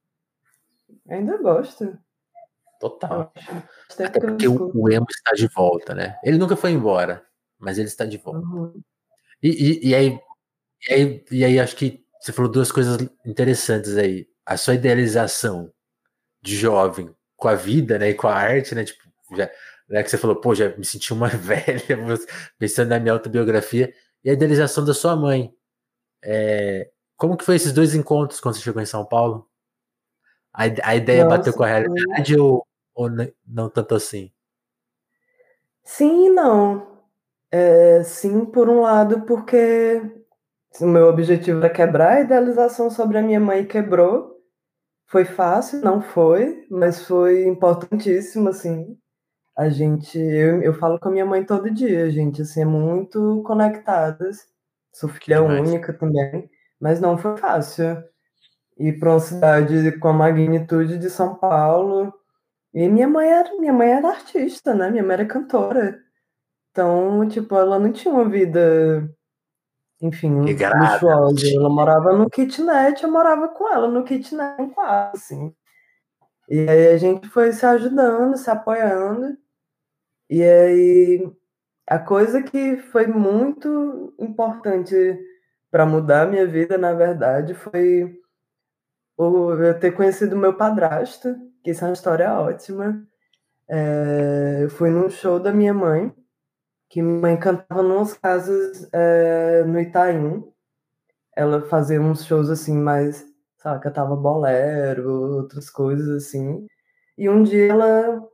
[1.09, 1.97] Ainda gosto.
[2.79, 3.31] Total.
[3.91, 6.17] Até porque o, o, emo está de volta, né?
[6.23, 7.23] Ele nunca foi embora,
[7.59, 8.39] mas ele está de volta.
[8.39, 8.81] Uhum.
[9.41, 10.19] E, e, e, aí,
[10.89, 14.27] e, aí, e aí, acho que você falou duas coisas interessantes aí.
[14.45, 15.71] A sua idealização
[16.41, 18.09] de jovem com a vida, né?
[18.09, 18.83] E com a arte, né?
[18.83, 19.03] Tipo,
[19.35, 19.49] já,
[19.87, 21.97] né, que você falou, pô, já me senti uma velha
[22.57, 23.93] pensando na minha autobiografia.
[24.23, 25.53] E a idealização da sua mãe.
[26.23, 29.50] É, como que foi esses dois encontros quando você chegou em São Paulo?
[30.53, 33.09] A, a ideia Nossa, bateu com a realidade ou, ou
[33.47, 34.31] não tanto assim?
[35.83, 36.87] Sim e não.
[37.51, 40.01] É, sim, por um lado, porque
[40.79, 44.31] o meu objetivo era quebrar a idealização sobre a minha mãe quebrou.
[45.07, 45.81] Foi fácil?
[45.81, 48.97] Não foi, mas foi importantíssimo, assim.
[49.57, 53.43] A gente, eu, eu falo com a minha mãe todo dia, gente, assim, é muito
[53.45, 54.47] conectadas.
[54.93, 58.01] Sou filha única também, mas não foi fácil.
[58.81, 62.13] Ir para uma cidade com a magnitude de São Paulo.
[62.73, 64.89] E minha mãe era, minha mãe era artista, né?
[64.89, 65.99] Minha mãe era cantora.
[66.71, 69.09] Então, tipo, ela não tinha uma vida
[70.01, 71.47] enfim, luxuosa.
[71.55, 75.53] Ela morava no kitnet, eu morava com ela no kitnet em quarto, assim.
[76.49, 79.37] E aí a gente foi se ajudando, se apoiando.
[80.29, 81.31] E aí
[81.87, 84.95] a coisa que foi muito importante
[85.69, 88.20] para mudar a minha vida, na verdade, foi
[89.23, 93.05] eu ter conhecido meu padrasto, que isso é uma história ótima.
[93.69, 96.13] É, eu fui num show da minha mãe,
[96.89, 100.43] que minha mãe cantava nas casas é, no Itaim.
[101.35, 103.25] Ela fazia uns shows assim, mais,
[103.57, 106.65] sabe, cantava bolero, outras coisas assim.
[107.17, 108.27] E um dia ela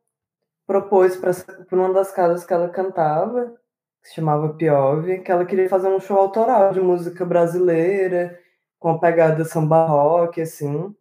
[0.65, 1.32] propôs para
[1.71, 3.54] uma das casas que ela cantava,
[4.02, 8.38] que se chamava Piove, que ela queria fazer um show autoral de música brasileira,
[8.80, 10.96] com a pegada samba rock, assim.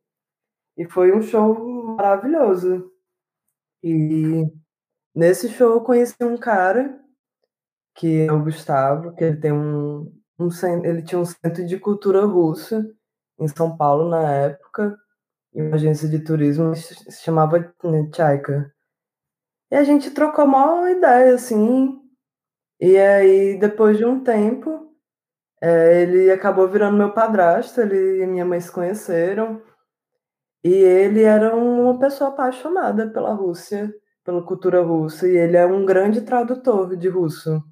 [0.76, 1.54] E foi um show
[1.96, 2.90] maravilhoso.
[3.82, 4.44] E
[5.14, 7.00] nesse show eu conheci um cara
[7.94, 10.48] que é o Gustavo, que ele tem um, um
[10.84, 12.86] ele tinha um centro de cultura russa
[13.38, 14.96] em São Paulo na época,
[15.54, 17.74] e uma agência de turismo se chamava
[18.12, 18.72] Tchaika.
[19.70, 21.98] E a gente trocou uma ideia, assim,
[22.78, 24.94] e aí depois de um tempo,
[25.60, 29.62] é, ele acabou virando meu padrasto, ele e minha mãe se conheceram,
[30.62, 33.92] e ele era uma pessoa apaixonada pela Rússia,
[34.24, 37.62] pela cultura russa, e ele é um grande tradutor de russo.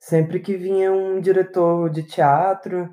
[0.00, 2.88] Sempre que vinha um diretor de teatro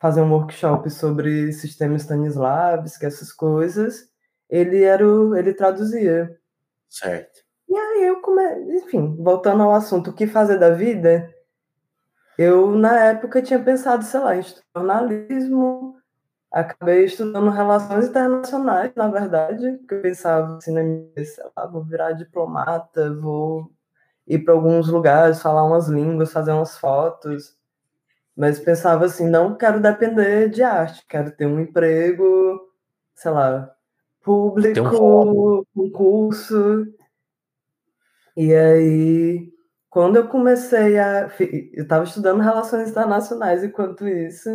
[0.00, 4.08] fazer um workshop sobre sistema Stanislavski, essas coisas,
[4.48, 6.30] ele era o, ele traduzia.
[6.88, 7.40] Certo.
[7.68, 8.42] E aí eu come...
[8.76, 11.33] enfim, voltando ao assunto, o que fazer da vida?
[12.38, 14.42] Eu na época tinha pensado, sei lá, em
[14.76, 15.96] jornalismo,
[16.50, 20.74] acabei estudando relações internacionais, na verdade, porque eu pensava assim,
[21.16, 23.70] sei lá, vou virar diplomata, vou
[24.26, 27.56] ir para alguns lugares, falar umas línguas, fazer umas fotos.
[28.36, 32.60] Mas pensava assim, não quero depender de arte, quero ter um emprego,
[33.14, 33.72] sei lá,
[34.22, 34.80] público,
[35.76, 36.86] um concurso.
[38.36, 39.53] E aí,
[39.94, 41.30] quando eu comecei a.
[41.72, 44.50] Eu estava estudando relações internacionais enquanto isso.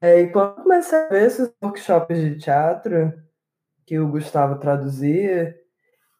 [0.00, 3.12] E quando eu comecei a ver esses workshops de teatro
[3.84, 5.56] que o Gustavo traduzia,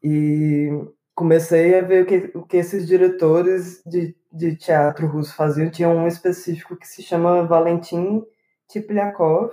[0.03, 0.69] e
[1.15, 5.71] comecei a ver o que, o que esses diretores de, de teatro russo faziam.
[5.71, 8.25] Tinha um específico que se chama Valentin
[8.69, 9.53] Tipliakov,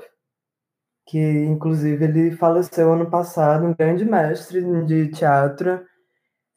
[1.05, 5.85] que inclusive ele faleceu ano passado, um grande mestre de teatro.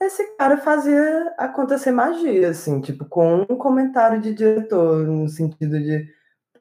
[0.00, 6.06] Esse cara fazia acontecer magia, assim, tipo, com um comentário de diretor, no sentido de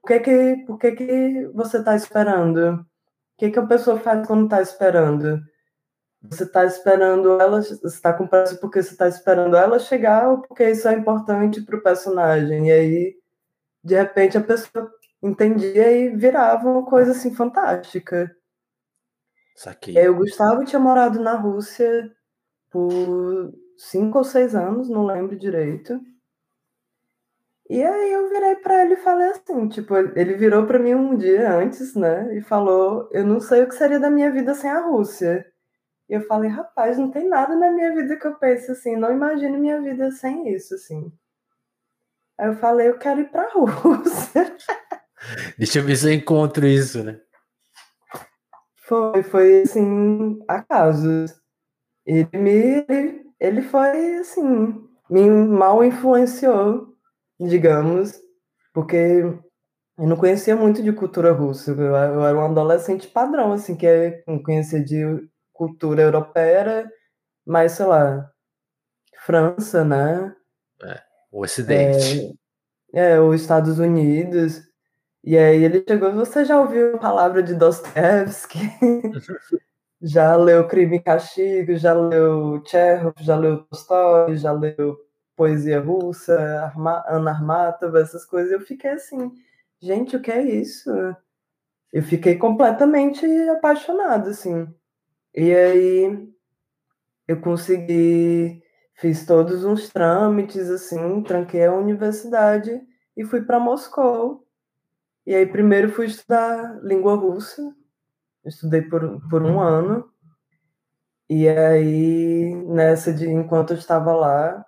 [0.01, 2.79] por que que, por que, que você está esperando?
[2.79, 2.85] O
[3.37, 5.41] que, que a pessoa faz quando está esperando?
[6.23, 10.41] Você está esperando ela, você está com pressa porque você está esperando ela chegar ou
[10.41, 12.69] porque isso é importante para o personagem.
[12.69, 13.15] E aí,
[13.83, 18.35] de repente, a pessoa entendia e virava uma coisa assim fantástica.
[19.55, 19.93] Saquei.
[19.95, 22.11] E aí, o Gustavo tinha morado na Rússia
[22.77, 25.99] por cinco ou seis anos, não lembro direito.
[27.67, 31.17] E aí eu virei para ele e falei assim, tipo, ele virou para mim um
[31.17, 34.69] dia antes, né, e falou: "Eu não sei o que seria da minha vida sem
[34.69, 35.43] a Rússia".
[36.07, 39.11] E eu falei, rapaz, não tem nada na minha vida que eu pense assim, não
[39.11, 41.11] imagino minha vida sem isso, assim.
[42.39, 44.55] Aí eu falei, eu quero ir pra Rússia.
[45.57, 47.19] Deixa eu ver se eu encontro isso, né?
[48.87, 51.25] Foi, foi assim, acaso.
[52.07, 52.85] Ele me.
[53.39, 56.95] Ele, foi assim, me mal influenciou,
[57.39, 58.17] digamos,
[58.73, 61.71] porque eu não conhecia muito de cultura russa.
[61.71, 65.03] Eu, eu era um adolescente padrão, assim, que não conhecia de
[65.51, 66.89] cultura europeia,
[67.45, 68.31] mas sei lá,
[69.25, 70.33] França, né?
[70.81, 72.37] É, o Ocidente.
[72.93, 74.61] É, é, os Estados Unidos.
[75.23, 78.59] E aí ele chegou, você já ouviu a palavra de Dostoevsky?
[80.01, 84.97] já leu Crime e Castigo, já leu Chekhov, já leu Tolstói, já leu
[85.35, 88.51] poesia russa, Arma, Ana Armatova, essas coisas.
[88.51, 89.31] Eu fiquei assim,
[89.81, 90.89] gente, o que é isso?
[91.93, 94.67] Eu fiquei completamente apaixonado, assim.
[95.35, 96.29] E aí
[97.27, 98.63] eu consegui,
[98.95, 102.81] fiz todos uns trâmites, assim, tranquei a universidade
[103.15, 104.47] e fui para Moscou.
[105.25, 107.75] E aí, primeiro fui estudar língua russa,
[108.49, 110.09] estudei por, por um ano.
[111.29, 114.65] E aí, nessa de enquanto eu estava lá,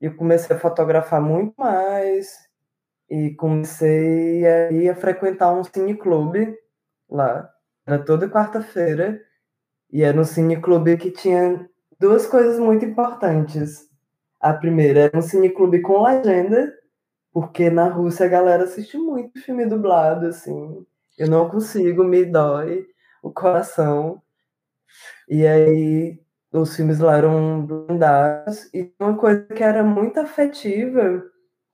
[0.00, 2.48] eu comecei a fotografar muito mais
[3.10, 6.56] e comecei a, ir a frequentar um cineclube
[7.10, 7.50] lá.
[7.86, 9.20] Era toda quarta-feira
[9.92, 11.68] e era um cineclube que tinha
[12.00, 13.88] duas coisas muito importantes.
[14.40, 16.72] A primeira era um cineclube com legenda,
[17.32, 20.86] porque na Rússia a galera assiste muito filme dublado, assim.
[21.18, 22.86] Eu não consigo, me dói
[23.22, 24.22] o coração.
[25.28, 26.20] E aí
[26.52, 31.22] os filmes lá eram blindados e uma coisa que era muito afetiva,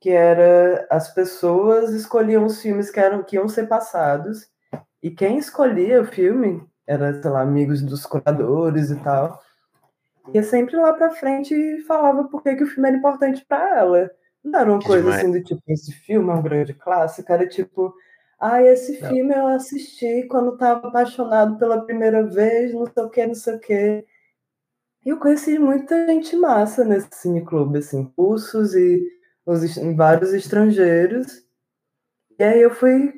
[0.01, 4.49] que era as pessoas escolhiam os filmes que eram que iam ser passados
[5.03, 9.41] e quem escolhia o filme era, sei lá, amigos dos curadores e tal.
[10.33, 13.79] Ia sempre lá pra frente e falava por que, que o filme era importante para
[13.79, 14.11] ela.
[14.43, 15.23] Não era uma que coisa demais.
[15.23, 17.95] assim do tipo, esse filme é um grande clássico, era tipo,
[18.47, 19.09] ah, esse não.
[19.09, 23.55] filme eu assisti quando estava apaixonado pela primeira vez, não sei o que, não sei
[23.55, 24.05] o que.
[25.03, 29.03] E eu conheci muita gente massa nesse cineclube, assim, cursos e
[29.47, 29.63] os,
[29.97, 31.43] vários estrangeiros.
[32.39, 33.15] E aí eu fui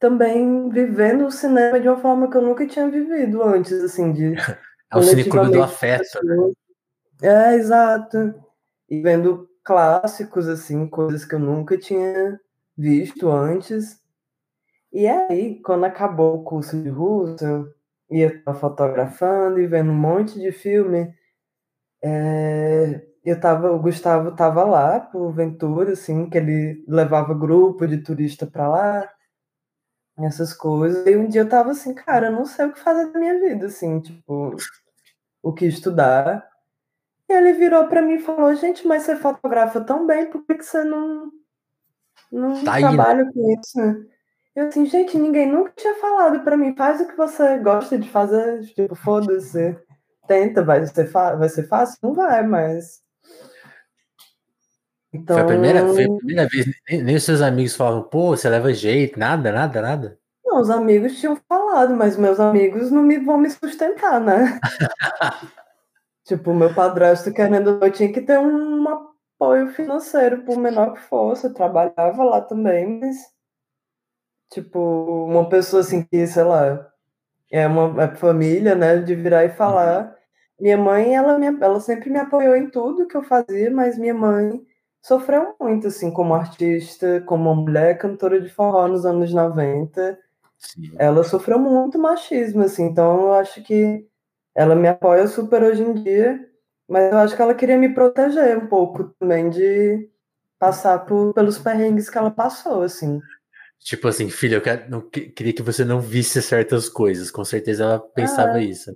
[0.00, 4.34] também vivendo o cinema de uma forma que eu nunca tinha vivido antes, assim, de...
[4.90, 6.52] É o cineclube do afeto, né?
[7.22, 8.34] É, exato.
[8.88, 12.40] E vendo clássicos, assim, coisas que eu nunca tinha
[12.74, 14.00] visto antes.
[14.92, 17.74] E aí, quando acabou o curso de russo,
[18.10, 21.14] e eu estava fotografando e vendo um monte de filme,
[22.02, 27.98] é, eu tava, o Gustavo estava lá por Ventura, assim, que ele levava grupo de
[27.98, 29.10] turista para lá,
[30.18, 31.06] essas coisas.
[31.06, 33.38] E um dia eu tava assim, cara, eu não sei o que fazer da minha
[33.40, 34.56] vida, assim, tipo,
[35.42, 36.48] o que estudar.
[37.28, 40.54] E ele virou para mim e falou: Gente, mas você fotografa tão bem, por que,
[40.54, 41.30] que você não,
[42.32, 43.32] não tá trabalha aí, né?
[43.32, 44.08] com isso?
[44.58, 48.10] Eu assim, gente, ninguém nunca tinha falado para mim, faz o que você gosta de
[48.10, 49.78] fazer, tipo, foda-se,
[50.26, 51.96] tenta, vai ser, vai ser fácil?
[52.02, 53.00] Não vai, mas.
[55.12, 55.36] Então...
[55.36, 58.36] Foi, a primeira, foi a então primeira vez, nem, nem os seus amigos falavam, pô,
[58.36, 60.18] você leva jeito, nada, nada, nada.
[60.44, 64.58] Não, os amigos tinham falado, mas meus amigos não me, vão me sustentar, né?
[66.26, 71.46] Tipo, meu padrasto, querendo, eu tinha que ter um apoio financeiro, por menor que fosse.
[71.46, 73.37] Eu trabalhava lá também, mas,
[74.50, 74.78] tipo,
[75.26, 76.86] uma pessoa assim que, sei lá,
[77.50, 80.04] é uma é família, né, de virar e falar.
[80.04, 80.10] Uhum.
[80.60, 84.14] Minha mãe, ela, me, ela sempre me apoiou em tudo que eu fazia, mas minha
[84.14, 84.60] mãe
[85.02, 90.18] sofreu muito, assim, como artista, como uma mulher cantora de forró nos anos 90.
[90.58, 90.92] Sim.
[90.98, 94.06] Ela sofreu muito machismo, assim, então eu acho que
[94.54, 96.44] ela me apoia super hoje em dia,
[96.88, 100.10] mas eu acho que ela queria me proteger um pouco também de
[100.58, 103.20] passar por, pelos perrengues que ela passou, assim.
[103.80, 107.30] Tipo assim, filha, eu quero, não, queria que você não visse certas coisas.
[107.30, 108.64] Com certeza ela pensava é.
[108.64, 108.90] isso.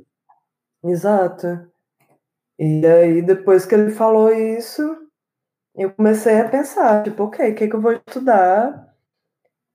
[0.85, 1.71] Exato.
[2.59, 4.83] E aí, depois que ele falou isso,
[5.75, 8.92] eu comecei a pensar, tipo, ok, o que, que eu vou estudar?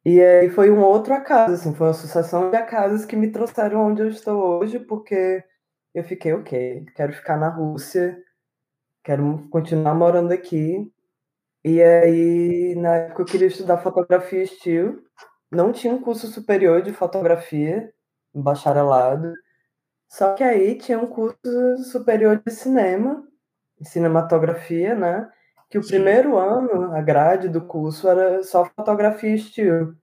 [0.06, 3.88] E aí foi um outro acaso, assim, foi uma sucessão de acasos que me trouxeram
[3.88, 5.44] onde eu estou hoje, porque
[5.94, 8.18] eu fiquei, ok, quero ficar na Rússia,
[9.04, 10.90] quero continuar morando aqui.
[11.64, 15.02] E aí, na época, eu queria estudar fotografia e estilo.
[15.52, 17.92] Não tinha um curso superior de fotografia,
[18.34, 19.34] bacharelado.
[20.10, 21.38] Só que aí tinha um curso
[21.92, 23.24] superior de cinema,
[23.84, 25.30] cinematografia, né?
[25.70, 25.90] Que o Sim.
[25.90, 29.98] primeiro ano, a grade do curso era só fotografia e estilo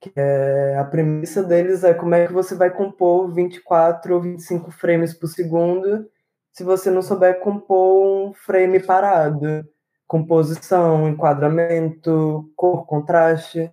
[0.00, 4.70] que é, a premissa deles é como é que você vai compor 24 ou 25
[4.70, 6.08] frames por segundo
[6.52, 9.64] se você não souber compor um frame parado,
[10.10, 13.72] composição, enquadramento, cor, contraste.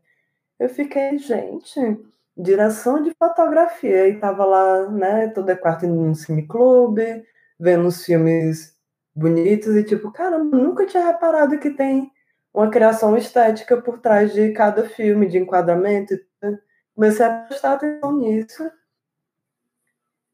[0.59, 1.99] Eu fiquei, gente,
[2.37, 7.25] direção de fotografia e tava lá, né, toda quarta no cineclube,
[7.59, 8.77] vendo os filmes
[9.15, 12.11] bonitos e tipo, caramba, nunca tinha reparado que tem
[12.53, 16.13] uma criação estética por trás de cada filme, de enquadramento.
[16.93, 18.71] Comecei a prestar atenção nisso.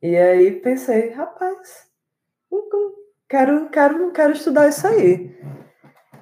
[0.01, 1.87] E aí pensei, rapaz,
[3.29, 5.33] quero, quero, quero estudar isso aí.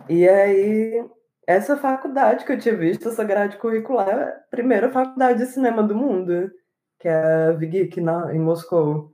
[0.10, 1.06] E aí,
[1.47, 5.84] essa faculdade que eu tinha visto, essa grade curricular, é a primeira faculdade de cinema
[5.84, 6.52] do mundo,
[6.99, 9.14] que é a VGIC, em Moscou.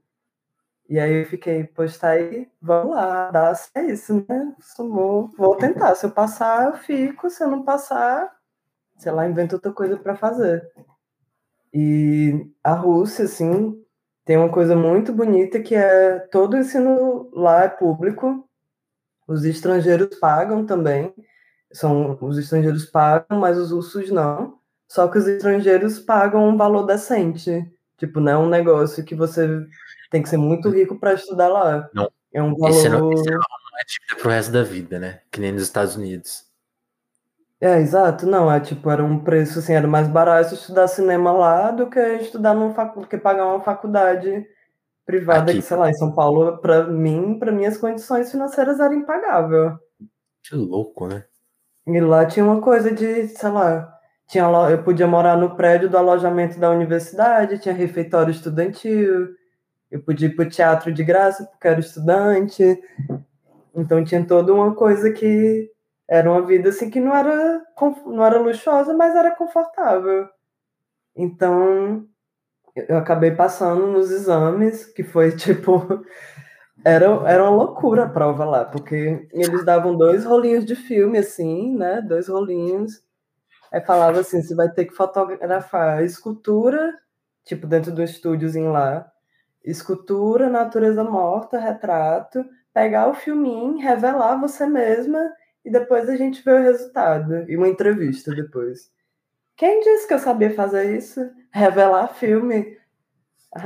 [0.89, 4.55] E aí eu fiquei, pois tá aí, vamos lá, dá é isso, né?
[4.77, 5.95] Vou, vou tentar.
[5.95, 7.29] Se eu passar, eu fico.
[7.29, 8.33] Se eu não passar,
[8.97, 10.65] sei lá, invento outra coisa para fazer.
[11.73, 13.83] E a Rússia, assim,
[14.25, 18.46] tem uma coisa muito bonita que é todo o ensino lá é público.
[19.27, 21.13] Os estrangeiros pagam também.
[21.71, 24.57] São os estrangeiros pagam, mas os russos não.
[24.87, 27.69] só que os estrangeiros pagam um valor decente.
[27.97, 29.47] Tipo, não é um negócio que você
[30.09, 31.89] tem que ser muito rico para estudar lá.
[31.93, 32.09] Não.
[32.33, 32.69] É um valor.
[32.69, 35.21] Esse não, esse não é dívida pro resto da vida, né?
[35.31, 36.47] Que nem nos Estados Unidos.
[37.59, 41.71] É, exato, não, é tipo, era um preço assim, era mais barato estudar cinema lá
[41.71, 43.07] do que estudar num facu...
[43.07, 44.45] que pagar uma faculdade
[45.07, 45.61] privada Aqui.
[45.61, 49.79] que, sei lá, em São Paulo, para mim, para minhas condições financeiras era impagável.
[50.43, 51.23] Que louco, né?
[51.87, 53.89] E lá tinha uma coisa de, sei lá,
[54.27, 59.29] tinha eu podia morar no prédio do alojamento da universidade, tinha refeitório estudantil,
[59.89, 62.77] eu podia ir pro teatro de graça porque era estudante.
[63.73, 65.71] Então tinha toda uma coisa que
[66.09, 67.61] era uma vida assim que não era
[68.05, 70.27] não era luxuosa, mas era confortável.
[71.15, 72.05] Então
[72.87, 76.03] eu acabei passando nos exames, que foi tipo
[76.85, 81.75] era, era uma loucura a prova lá, porque eles davam dois rolinhos de filme, assim,
[81.75, 82.01] né?
[82.01, 83.03] Dois rolinhos.
[83.71, 86.93] Aí falava assim: você vai ter que fotografar escultura,
[87.45, 89.09] tipo, dentro do estúdiozinho lá,
[89.63, 95.19] escultura, natureza morta, retrato, pegar o filminho, revelar você mesma,
[95.65, 97.49] e depois a gente vê o resultado.
[97.49, 98.91] E uma entrevista depois.
[99.57, 101.19] Quem disse que eu sabia fazer isso?
[101.57, 102.77] Revelar filme.
[103.55, 103.59] E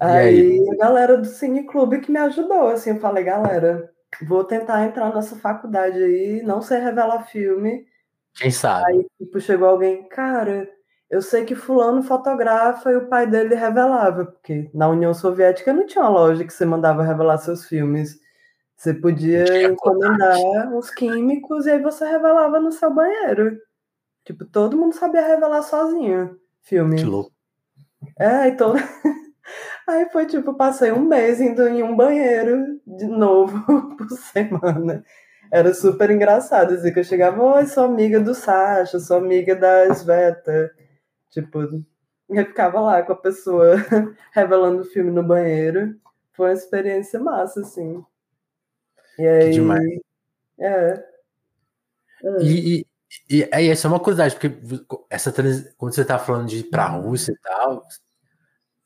[0.00, 0.70] Aí, aí?
[0.70, 3.92] a galera do Cine Clube que me ajudou, assim, eu falei, galera,
[4.26, 7.86] vou tentar entrar nessa faculdade aí, não sei revelar filme.
[8.34, 8.86] Quem sabe?
[8.86, 10.66] Aí, tipo, chegou alguém, cara,
[11.10, 15.84] eu sei que fulano fotografa e o pai dele revelava, porque na União Soviética não
[15.84, 18.18] tinha uma loja que você mandava revelar seus filmes.
[18.76, 23.58] Você podia encomendar uns químicos e aí você revelava no seu banheiro.
[24.24, 26.96] Tipo, todo mundo sabia revelar sozinho filme.
[26.96, 27.32] Que louco.
[28.18, 28.74] É, então.
[29.88, 33.64] Aí foi tipo, passei um mês indo em um banheiro de novo
[33.96, 35.02] por semana.
[35.50, 39.94] Era super engraçado, assim, que eu chegava, oi, sou amiga do Sasha, sou amiga da
[39.94, 40.70] Sveta.
[41.30, 41.62] Tipo,
[42.28, 43.76] eu ficava lá com a pessoa
[44.32, 45.98] revelando o filme no banheiro.
[46.32, 48.04] Foi uma experiência massa, assim.
[49.18, 49.50] E aí.
[49.52, 50.00] demais.
[50.60, 51.04] É.
[52.22, 52.42] É.
[52.42, 52.86] E, e,
[53.30, 54.52] e aí, essa é uma curiosidade, porque
[55.10, 57.86] essa trans- quando você tá falando de ir pra Rússia e tal,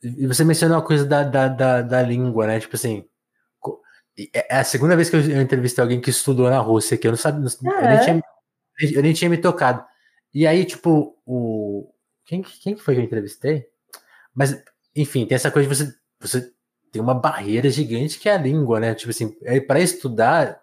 [0.02, 2.58] e você mencionou a coisa da, da, da, da língua, né?
[2.60, 3.04] Tipo assim,
[4.16, 7.12] e é a segunda vez que eu, entrevistei alguém que estudou na Rússia, que eu
[7.12, 8.00] não sabia, não- eu, nem É?
[8.00, 8.22] tinha,
[8.94, 9.84] eu nem tinha me tocado.
[10.34, 11.90] E aí, tipo, o.
[12.26, 13.66] Quem, quem que foi que eu entrevistei?
[14.34, 14.62] Mas,
[14.96, 16.52] enfim, tem essa coisa de você, você
[16.92, 18.94] tem uma barreira gigante que é a língua, né?
[18.94, 20.60] Tipo assim, para estudar,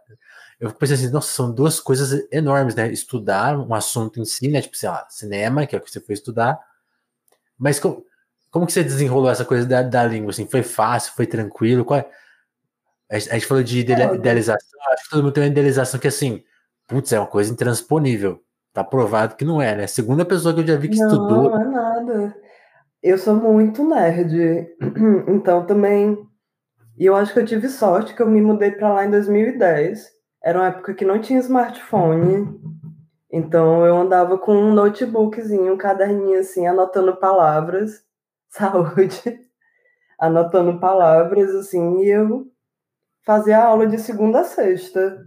[0.60, 2.92] eu fico pensando assim, nossa, são duas coisas enormes, né?
[2.92, 4.62] Estudar um assunto em si, né?
[4.62, 6.60] Tipo, sei lá, cinema, que é o que você foi estudar.
[7.58, 8.06] Mas como,
[8.52, 10.32] como que você desenrolou essa coisa da, da língua?
[10.32, 11.86] Assim, foi fácil, foi tranquilo?
[11.86, 12.10] Qual é-
[13.12, 14.16] a, gente, a gente falou de idele- Olha.
[14.16, 16.44] idealização, acho que todo mundo tem uma idealização que assim,
[16.88, 18.42] putz, é uma coisa intransponível.
[18.74, 19.88] Tá provado que não é, né?
[19.88, 21.50] Segunda pessoa que eu já vi que estudou.
[21.50, 22.36] Não, é nada.
[23.02, 24.68] Eu sou muito nerd,
[25.28, 26.18] então também.
[26.98, 30.19] E eu acho que eu tive sorte que eu me mudei para lá em 2010.
[30.44, 32.60] Era uma época que não tinha smartphone,
[33.32, 38.04] então eu andava com um notebookzinho, um caderninho assim, anotando palavras,
[38.50, 39.40] saúde,
[40.20, 42.52] anotando palavras assim, e eu
[43.26, 45.26] fazia aula de segunda a sexta.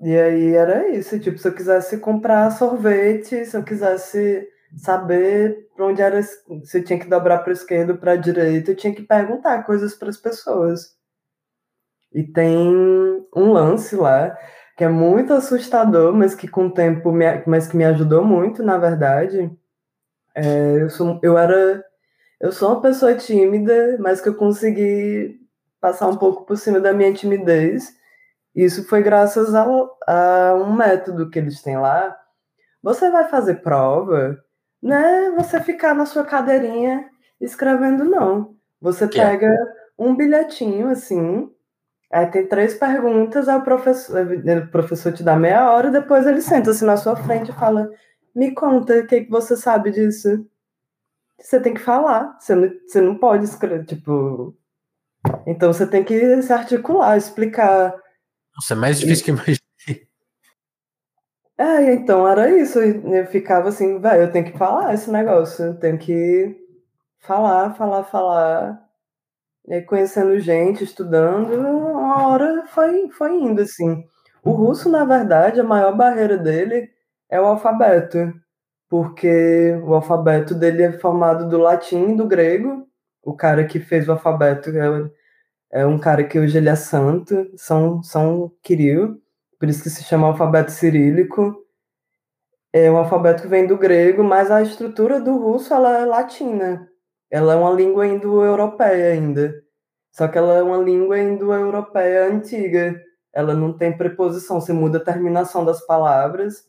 [0.00, 5.86] E- aí era isso, tipo, se eu quisesse comprar sorvete, se eu quisesse saber para
[5.86, 9.02] onde era, se eu tinha que dobrar para esquerda ou para direita, eu tinha que
[9.02, 10.96] perguntar coisas para as pessoas.
[12.14, 12.68] E tem
[13.34, 14.36] um lance lá
[14.76, 18.62] que é muito assustador, mas que com o tempo me, mas que me ajudou muito,
[18.62, 19.50] na verdade.
[20.34, 21.84] É, eu sou, eu era,
[22.40, 25.40] eu sou uma pessoa tímida, mas que eu consegui
[25.80, 27.94] passar um pouco por cima da minha timidez.
[28.54, 29.64] Isso foi graças a,
[30.06, 32.16] a um método que eles têm lá.
[32.82, 34.42] Você vai fazer prova,
[34.82, 37.08] não é você ficar na sua cadeirinha
[37.40, 38.56] escrevendo, não.
[38.80, 39.08] Você é?
[39.08, 39.48] pega
[39.98, 41.48] um bilhetinho assim,
[42.12, 46.26] aí tem três perguntas, aí o professor, o professor te dá meia hora, e depois
[46.26, 47.90] ele senta assim na sua frente e fala:
[48.34, 50.46] Me conta, o que, que você sabe disso?
[51.40, 54.56] Você tem que falar, você não, você não pode escrever, tipo.
[55.46, 57.94] Então você tem que se articular, explicar.
[58.54, 59.62] Nossa, é mais difícil que eu imaginei.
[61.58, 62.80] É, então era isso.
[62.80, 66.56] Eu ficava assim, velho, eu tenho que falar esse negócio, eu tenho que
[67.20, 68.82] falar, falar, falar.
[69.66, 71.91] E aí, conhecendo gente, estudando,
[72.26, 74.04] hora foi, foi indo, assim.
[74.44, 76.90] O russo, na verdade, a maior barreira dele
[77.30, 78.32] é o alfabeto,
[78.88, 82.86] porque o alfabeto dele é formado do latim e do grego.
[83.22, 87.50] O cara que fez o alfabeto é, é um cara que hoje ele é santo,
[87.56, 89.22] São, São Kirill,
[89.58, 91.56] por isso que se chama alfabeto cirílico.
[92.72, 96.88] É um alfabeto que vem do grego, mas a estrutura do russo ela é latina.
[97.30, 99.54] Ela é uma língua indo-europeia ainda.
[100.12, 103.02] Só que ela é uma língua indo-europeia antiga.
[103.32, 106.66] Ela não tem preposição, você muda a terminação das palavras.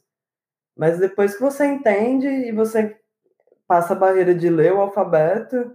[0.75, 2.97] Mas depois que você entende e você
[3.67, 5.71] passa a barreira de ler o alfabeto,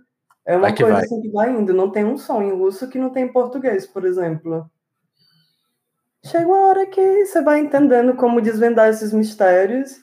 [0.47, 1.05] é uma coisa vai.
[1.05, 1.75] assim que vai indo.
[1.75, 4.69] Não tem um som em russo que não tem em português, por exemplo.
[6.25, 10.01] Chega uma hora que você vai entendendo como desvendar esses mistérios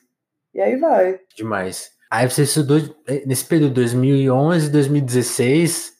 [0.54, 1.20] e aí vai.
[1.36, 1.92] Demais.
[2.12, 5.95] Aí você estudou eh, nesse período 2011, 2016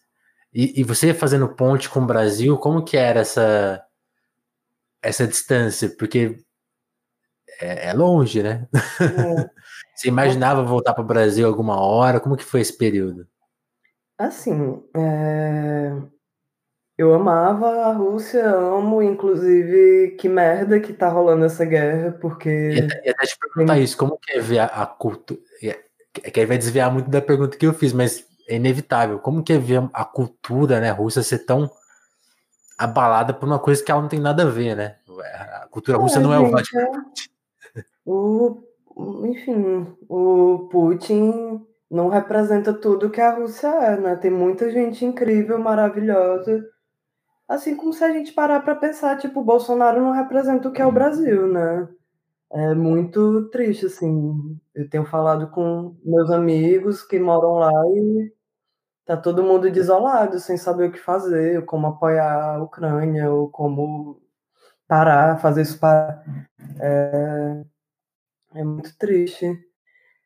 [0.56, 3.86] e, e você fazendo ponte com o Brasil, como que era essa
[5.04, 5.90] essa distância?
[5.90, 6.38] Porque
[7.60, 8.66] é, é longe, né?
[8.74, 9.50] É.
[9.94, 12.22] você imaginava voltar para o Brasil alguma hora?
[12.22, 13.28] Como que foi esse período?
[14.18, 15.92] Assim, é...
[16.98, 22.50] eu amava a Rússia, amo, inclusive, que merda que tá rolando essa guerra, porque.
[23.04, 25.42] E até, te perguntar isso, como que é ver a, a cultura.
[25.62, 29.20] É que aí vai desviar muito da pergunta que eu fiz, mas é inevitável.
[29.20, 31.70] Como que é ver a cultura né, russa ser tão
[32.78, 34.98] abalada por uma coisa que ela não tem nada a ver, né?
[35.62, 37.30] A cultura russa é, não é o Vladimir Putin.
[38.06, 38.64] O,
[39.26, 44.16] enfim, o Putin não representa tudo que a Rússia é, né?
[44.16, 46.64] Tem muita gente incrível, maravilhosa.
[47.48, 50.82] Assim como se a gente parar para pensar, tipo, o Bolsonaro não representa o que
[50.82, 51.88] é o Brasil, né?
[52.52, 54.60] É muito triste, assim.
[54.74, 58.32] Eu tenho falado com meus amigos que moram lá e
[59.06, 64.22] tá todo mundo desolado, sem saber o que fazer, como apoiar a Ucrânia, ou como
[64.88, 66.24] parar, fazer isso parar.
[66.80, 67.64] É,
[68.56, 69.48] é muito triste.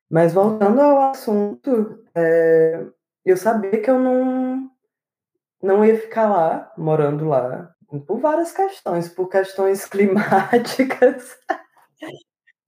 [0.09, 2.86] Mas voltando ao assunto, é,
[3.25, 4.69] eu sabia que eu não,
[5.61, 7.73] não ia ficar lá, morando lá,
[8.07, 11.38] por várias questões, por questões climáticas,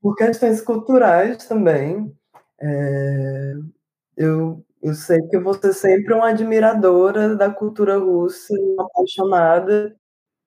[0.01, 2.15] por questões culturais também.
[2.59, 3.53] É,
[4.17, 9.95] eu, eu sei que vou ser sempre uma admiradora da cultura russa, uma apaixonada.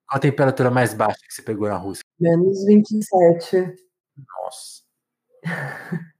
[0.08, 2.04] Qual a temperatura mais baixa que você pegou na Rússia?
[2.18, 3.74] Menos 27.
[4.16, 4.82] Nossa.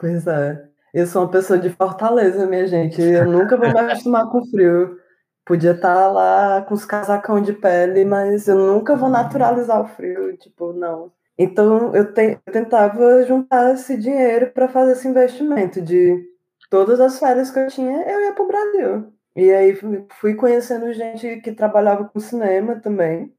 [0.00, 0.66] Pois é.
[0.94, 3.02] Eu sou uma pessoa de Fortaleza, minha gente.
[3.02, 4.96] Eu nunca vou me acostumar com frio.
[5.44, 9.86] Podia estar tá lá com os casacão de pele, mas eu nunca vou naturalizar o
[9.88, 10.34] frio.
[10.38, 11.12] Tipo, não.
[11.36, 16.29] Então eu, te, eu tentava juntar esse dinheiro para fazer esse investimento de
[16.70, 19.12] todas as férias que eu tinha, eu ia para o Brasil.
[19.36, 19.78] E aí
[20.20, 23.34] fui conhecendo gente que trabalhava com cinema também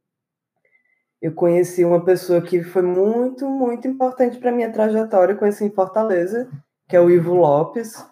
[1.21, 6.49] eu conheci uma pessoa que foi muito, muito importante para minha trajetória, conheci em Fortaleza,
[6.89, 8.03] que é o Ivo Lopes,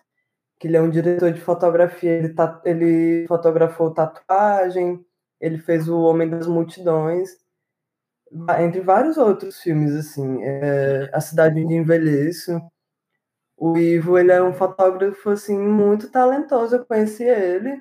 [0.60, 5.04] que ele é um diretor de fotografia, ele, ele fotografou tatuagem,
[5.42, 7.32] ele fez o Homem das Multidões,
[8.60, 12.62] entre vários outros filmes, assim, é, A Cidade de Envelheço.
[13.60, 17.78] O Ivo, ele é um fotógrafo, assim, muito talentoso, eu conheci ele,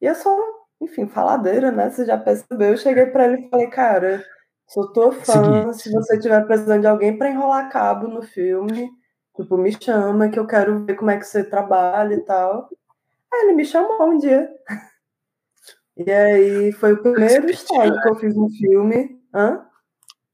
[0.00, 0.34] e é só,
[0.80, 4.24] enfim, faladeira, né, você já percebeu, eu cheguei para ele e falei, cara
[4.68, 5.72] Sou tua fã.
[5.72, 5.82] Seguinte.
[5.82, 8.90] Se você tiver precisando de alguém para enrolar cabo no filme,
[9.36, 12.68] tipo, me chama que eu quero ver como é que você trabalha e tal.
[13.32, 14.50] Aí ele me chamou um dia.
[15.96, 18.02] E aí foi o primeiro estágio né?
[18.02, 19.18] que eu fiz no filme.
[19.32, 19.64] Hã?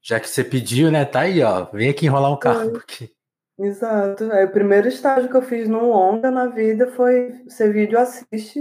[0.01, 1.05] Já que você pediu, né?
[1.05, 1.65] Tá aí, ó.
[1.71, 2.75] Vem aqui enrolar um carro.
[2.77, 3.09] Aqui.
[3.57, 4.31] Exato.
[4.31, 8.59] Aí o primeiro estágio que eu fiz num longa na vida foi ser vídeo assiste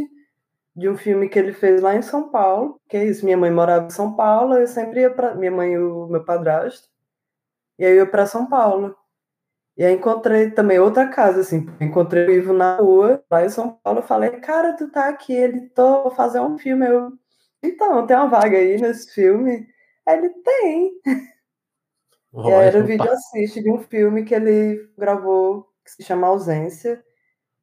[0.76, 3.50] de um filme que ele fez lá em São Paulo, que é isso, minha mãe
[3.50, 6.88] morava em São Paulo, eu sempre ia para minha mãe e o meu padrasto,
[7.78, 8.96] e aí eu ia para São Paulo.
[9.76, 13.72] E aí encontrei também outra casa, assim, encontrei o Ivo na rua, lá em São
[13.84, 17.12] Paulo, eu falei, cara, tu tá aqui, ele, tô, vou fazer um filme, eu,
[17.62, 19.68] então, tem uma vaga aí nesse filme?
[20.08, 20.92] Ele, tem.
[22.34, 27.02] Era o vídeo assiste de um filme que ele gravou, que se chama Ausência,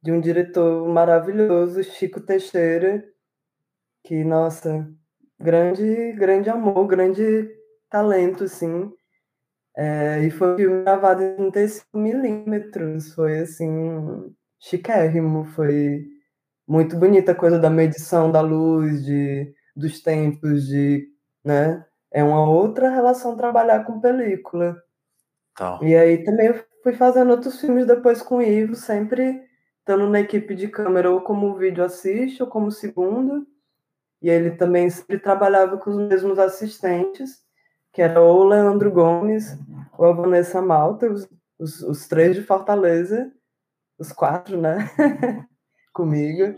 [0.01, 3.03] de um diretor maravilhoso, Chico Teixeira,
[4.03, 4.87] que, nossa,
[5.39, 7.49] grande, grande amor, grande
[7.89, 8.91] talento, assim.
[9.77, 16.05] É, e foi um filme gravado em 35 milímetros, foi, assim, chiquérrimo, foi
[16.67, 21.07] muito bonita a coisa da medição da luz, de, dos tempos, de,
[21.43, 21.85] né?
[22.11, 24.81] É uma outra relação trabalhar com película.
[25.55, 25.79] Tá.
[25.81, 29.43] E aí também eu fui fazendo outros filmes depois com o Ivo, sempre
[29.79, 33.47] estando na equipe de câmera ou como vídeo assiste ou como segundo.
[34.21, 37.41] E ele também sempre trabalhava com os mesmos assistentes,
[37.91, 39.57] que era ou o Leandro Gomes
[39.97, 43.31] ou a Vanessa Malta, os, os, os três de Fortaleza,
[43.97, 44.89] os quatro, né?
[45.93, 46.55] Comigo.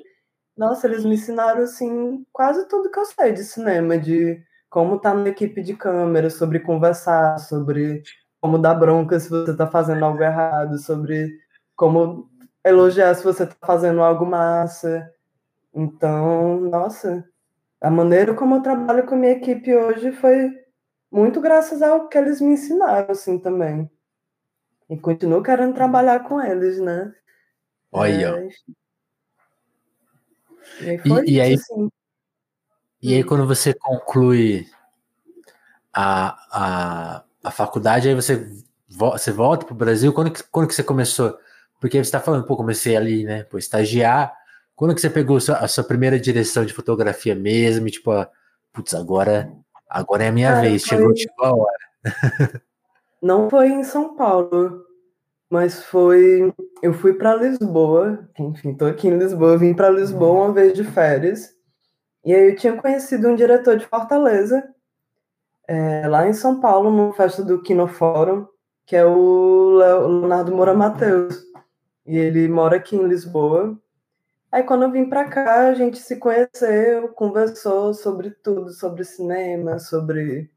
[0.55, 5.11] Nossa, eles me ensinaram, assim, quase tudo que eu sei de cinema, de como estar
[5.11, 8.01] tá na equipe de câmera, sobre conversar, sobre
[8.39, 11.37] como dar bronca se você está fazendo algo errado, sobre
[11.75, 12.29] como
[12.63, 15.13] elogiar se você está fazendo algo massa.
[15.73, 17.27] Então, nossa,
[17.81, 20.49] a maneira como eu trabalho com a minha equipe hoje foi
[21.11, 23.91] muito graças ao que eles me ensinaram, assim, também.
[24.89, 27.13] E continuo querendo trabalhar com eles, né?
[27.91, 28.47] Olha.
[30.79, 30.95] É...
[30.95, 31.89] E, e, e, aí, assim.
[33.01, 33.25] E aí, hum.
[33.27, 34.67] quando você conclui
[35.93, 38.47] a, a, a faculdade, aí você,
[38.87, 40.13] você volta para o Brasil?
[40.13, 41.37] Quando que, quando que você começou?
[41.79, 43.43] Porque você está falando, pô, comecei ali, né?
[43.43, 44.33] Pô, estagiar.
[44.75, 47.87] Quando que você pegou a sua, a sua primeira direção de fotografia mesmo?
[47.87, 48.11] E, tipo,
[48.71, 49.51] putz, agora,
[49.89, 50.97] agora é a minha vez, foi...
[50.97, 51.91] chegou, chegou a hora.
[53.21, 54.83] Não foi em São Paulo,
[55.49, 56.51] mas foi.
[56.81, 60.83] Eu fui para Lisboa, enfim, tô aqui em Lisboa, vim para Lisboa uma vez de
[60.83, 61.55] férias.
[62.23, 64.63] E aí eu tinha conhecido um diretor de Fortaleza,
[65.67, 68.47] é, lá em São Paulo, no festa do Fórum,
[68.85, 71.43] que é o Leonardo Moura Mateus.
[72.05, 73.77] E ele mora aqui em Lisboa.
[74.51, 79.79] Aí quando eu vim para cá, a gente se conheceu, conversou sobre tudo, sobre cinema,
[79.79, 80.51] sobre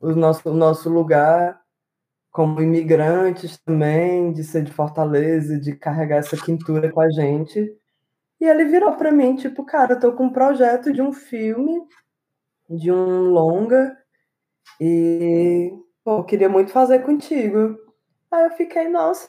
[0.00, 1.60] o nosso, o nosso lugar
[2.30, 7.76] como imigrantes também, de ser de Fortaleza, de carregar essa quintura com a gente.
[8.40, 11.82] E ele virou para mim, tipo, cara, eu tô com um projeto de um filme,
[12.68, 13.96] de um longa,
[14.80, 15.72] e
[16.02, 17.78] pô, queria muito fazer contigo.
[18.30, 19.28] Aí eu fiquei, nossa,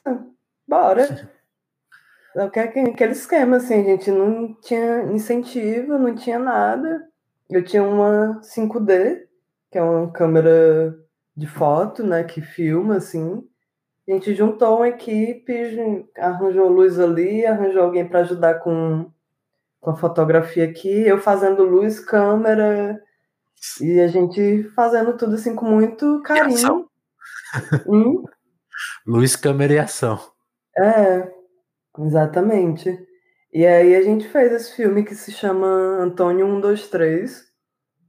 [0.66, 1.30] bora.
[2.36, 7.06] Aquele esquema, assim, a gente não tinha incentivo, não tinha nada.
[7.50, 9.28] Eu tinha uma 5D,
[9.70, 10.98] que é uma câmera
[11.36, 13.46] de foto, né, que filma, assim.
[14.12, 19.10] A gente juntou uma equipe, arranjou luz ali, arranjou alguém para ajudar com,
[19.80, 23.02] com a fotografia aqui, eu fazendo luz, câmera,
[23.80, 26.90] e a gente fazendo tudo assim com muito carinho.
[27.88, 28.26] Hum?
[29.08, 30.20] luz, câmera e ação.
[30.78, 31.32] É,
[32.00, 33.00] exatamente.
[33.54, 35.68] E aí a gente fez esse filme que se chama
[36.02, 37.46] Antônio 123,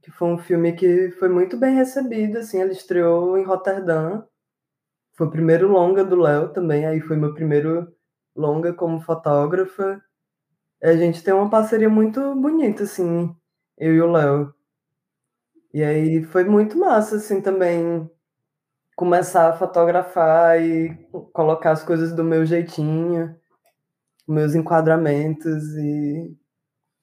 [0.01, 4.21] que foi um filme que foi muito bem recebido, assim, ele estreou em Roterdã.
[5.13, 7.87] Foi o primeiro longa do Léo também, aí foi meu primeiro
[8.35, 10.01] longa como fotógrafa.
[10.83, 13.35] A gente tem uma parceria muito bonita, assim,
[13.77, 14.53] eu e o Léo.
[15.73, 18.09] E aí foi muito massa, assim, também
[18.95, 20.95] começar a fotografar e
[21.33, 23.35] colocar as coisas do meu jeitinho,
[24.27, 26.37] meus enquadramentos e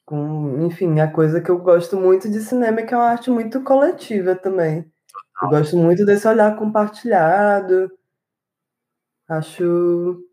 [0.07, 3.31] com, enfim, a coisa que eu gosto muito de cinema é que é uma arte
[3.31, 4.85] muito coletiva também.
[5.43, 7.91] Eu gosto muito desse olhar compartilhado.
[9.31, 10.26] Acho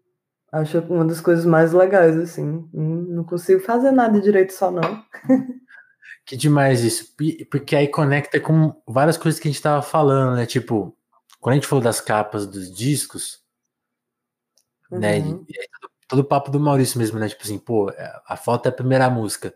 [0.52, 2.68] acho uma das coisas mais legais assim.
[2.74, 5.04] Não consigo fazer nada direito só não.
[6.26, 7.16] Que demais isso,
[7.50, 10.45] porque aí conecta com várias coisas que a gente tava falando, né?
[10.45, 10.93] Tipo,
[11.39, 13.39] quando a gente falou das capas dos discos,
[14.91, 15.20] né?
[15.20, 15.38] uhum.
[15.38, 15.45] né?
[15.80, 17.30] Todo, todo, o papo do Maurício mesmo, né?
[17.30, 17.89] Tipo assim, pô,
[18.28, 19.56] a foto é a primeira música.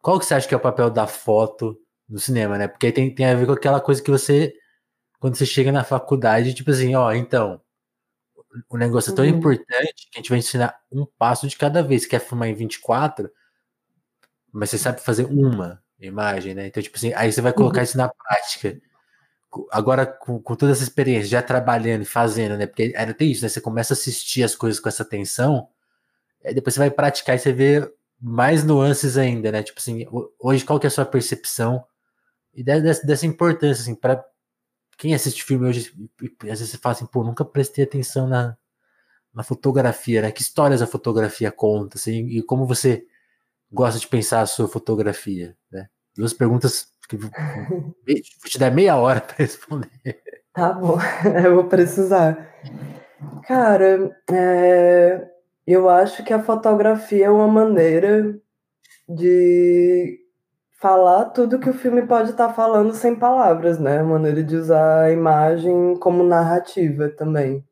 [0.00, 1.76] Qual que você acha que é o papel da foto
[2.08, 2.68] no cinema, né?
[2.68, 4.54] Porque tem, tem a ver com aquela coisa que você,
[5.18, 7.60] quando você chega na faculdade, tipo assim, ó, então,
[8.68, 9.30] o negócio é tão uhum.
[9.32, 12.02] importante que a gente vai ensinar um passo de cada vez.
[12.02, 13.30] Você quer filmar em 24,
[14.52, 16.66] mas você sabe fazer uma imagem, né?
[16.66, 17.84] Então, tipo assim, aí você vai colocar uhum.
[17.84, 18.80] isso na prática.
[19.70, 22.66] Agora, com, com, toda essa experiência, já trabalhando e fazendo, né?
[22.66, 23.48] Porque ainda tem isso, né?
[23.48, 25.68] Você começa a assistir as coisas com essa atenção,
[26.44, 29.62] aí depois você vai praticar e você vê mais nuances ainda, né?
[29.62, 30.06] Tipo assim,
[30.38, 31.84] hoje qual que é a sua percepção
[32.54, 34.24] e dessa, dessa importância, assim, para
[34.96, 35.92] quem assiste filme hoje,
[36.42, 38.56] às vezes você fala assim, pô, nunca prestei atenção na,
[39.32, 40.30] na fotografia, né?
[40.30, 43.04] Que histórias a fotografia conta, assim, e como você
[43.70, 45.88] gosta de pensar a sua fotografia, né?
[46.16, 47.30] Duas perguntas que vou
[48.46, 50.22] te dar meia hora para responder.
[50.52, 50.98] Tá bom,
[51.44, 52.54] eu vou precisar.
[53.46, 55.28] Cara, é,
[55.66, 58.38] eu acho que a fotografia é uma maneira
[59.08, 60.23] de
[60.84, 64.02] falar tudo que o filme pode estar tá falando sem palavras, né?
[64.02, 67.64] Uma maneira de usar a imagem como narrativa também.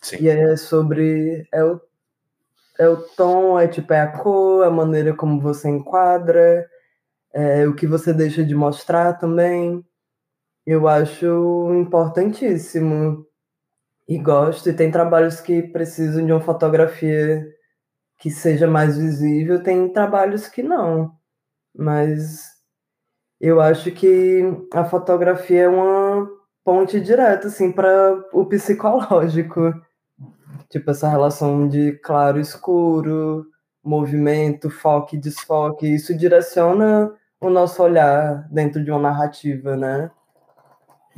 [0.00, 0.18] Sim.
[0.20, 1.80] E é sobre é o,
[2.78, 6.64] é o tom, é tipo é a cor, a maneira como você enquadra,
[7.32, 9.84] é o que você deixa de mostrar também.
[10.64, 13.26] Eu acho importantíssimo
[14.06, 17.44] e gosto, e tem trabalhos que precisam de uma fotografia
[18.20, 21.12] que seja mais visível, tem trabalhos que não.
[21.76, 22.52] Mas
[23.40, 24.42] eu acho que
[24.74, 26.28] a fotografia é uma
[26.64, 29.74] ponte direta assim para o psicológico.
[30.70, 33.46] Tipo essa relação de claro escuro,
[33.82, 40.10] movimento, foco e desfoque, isso direciona o nosso olhar dentro de uma narrativa, né?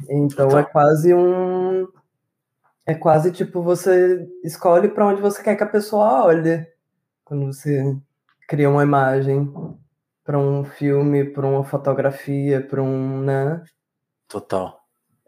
[0.08, 1.86] Então é quase um
[2.86, 6.66] É quase tipo você escolhe para onde você quer que a pessoa olhe
[7.24, 7.96] quando você
[8.48, 9.52] cria uma imagem
[10.26, 13.62] para um filme, para uma fotografia, para um, né?
[14.28, 14.80] Total.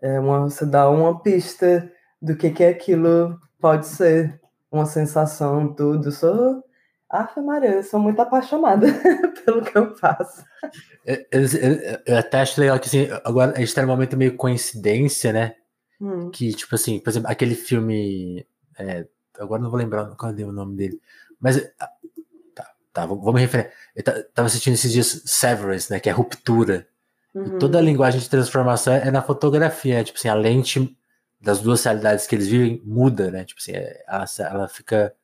[0.03, 1.91] É uma, você dá uma pista
[2.21, 4.41] do que que aquilo pode ser,
[4.71, 6.11] uma sensação, tudo.
[6.11, 6.63] Sou
[7.09, 8.87] Aff, Maria, eu sou muito apaixonada
[9.45, 10.45] pelo que eu faço.
[11.07, 14.37] Eu, eu, eu, até acho legal que assim, agora a gente tá num momento meio
[14.37, 15.55] coincidência, né?
[16.01, 16.31] Hum.
[16.31, 18.47] Que, tipo assim, por exemplo, aquele filme.
[18.79, 19.07] É,
[19.39, 21.01] agora não vou lembrar qual é o nome dele.
[21.41, 21.57] Mas.
[22.93, 23.71] Tá, vou me referir.
[23.95, 26.01] Eu tava assistindo esses dias Severance, né?
[26.01, 26.87] Que é ruptura.
[27.35, 27.59] Uhum.
[27.59, 30.05] toda a linguagem de transformação é na fotografia, né?
[30.05, 30.97] Tipo assim, a lente
[31.41, 33.45] das duas realidades que eles vivem muda, né?
[33.45, 35.15] Tipo assim, é, ela, ela fica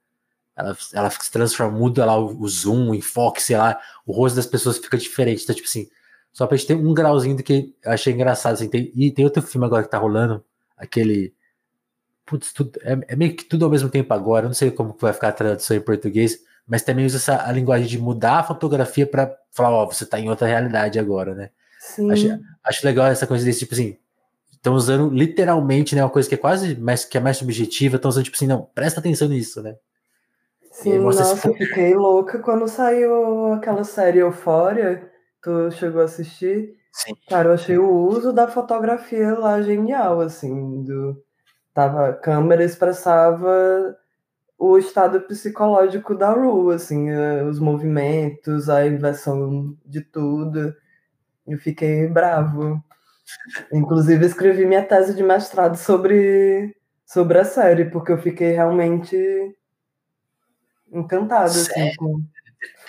[0.56, 4.36] ela, ela se transforma, muda lá o, o, zoom, o enfoque, sei lá, o rosto
[4.36, 5.42] das pessoas fica diferente.
[5.42, 5.88] Então, tipo assim,
[6.32, 8.54] só pra gente ter um grauzinho do que eu achei engraçado.
[8.54, 10.44] Assim, tem, e tem outro filme agora que tá rolando,
[10.76, 11.34] aquele.
[12.26, 14.46] Putz, tudo, é, é, meio que tudo ao mesmo tempo agora.
[14.46, 17.52] Eu não sei como vai ficar a tradução em português, mas também usa essa a
[17.52, 21.50] linguagem de mudar a fotografia para falar, ó, você tá em outra realidade agora, né?
[21.78, 22.10] Sim.
[22.10, 23.98] Acho, acho legal essa coisa desse tipo assim.
[24.52, 26.02] Estão usando literalmente, né?
[26.02, 28.62] Uma coisa que é quase mais, que é mais subjetiva, estão usando, tipo assim, não,
[28.74, 29.76] presta atenção nisso, né?
[30.72, 35.08] Sim, nossa, eu fiquei louca quando saiu aquela série Eufória.
[35.42, 36.74] Tu chegou a assistir?
[36.90, 37.14] Sim.
[37.28, 40.82] Cara, eu achei o uso da fotografia lá genial, assim.
[40.82, 41.22] Do...
[41.74, 43.94] Tava, a câmera expressava
[44.58, 50.74] o estado psicológico da Ru, assim, eh, os movimentos, a inversão de tudo.
[51.46, 52.82] Eu fiquei bravo.
[53.72, 56.74] Inclusive, escrevi minha tese de mestrado sobre,
[57.04, 59.16] sobre a série, porque eu fiquei realmente
[60.92, 61.50] encantado.
[61.50, 62.22] Assim, com...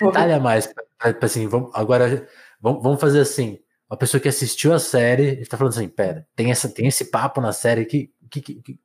[0.00, 0.72] Detalha mais,
[1.20, 2.26] assim, vamos, agora
[2.60, 3.58] vamos, fazer assim.
[3.88, 7.40] Uma pessoa que assistiu a série está falando assim, pera, tem, essa, tem esse papo
[7.40, 8.80] na série que, que, que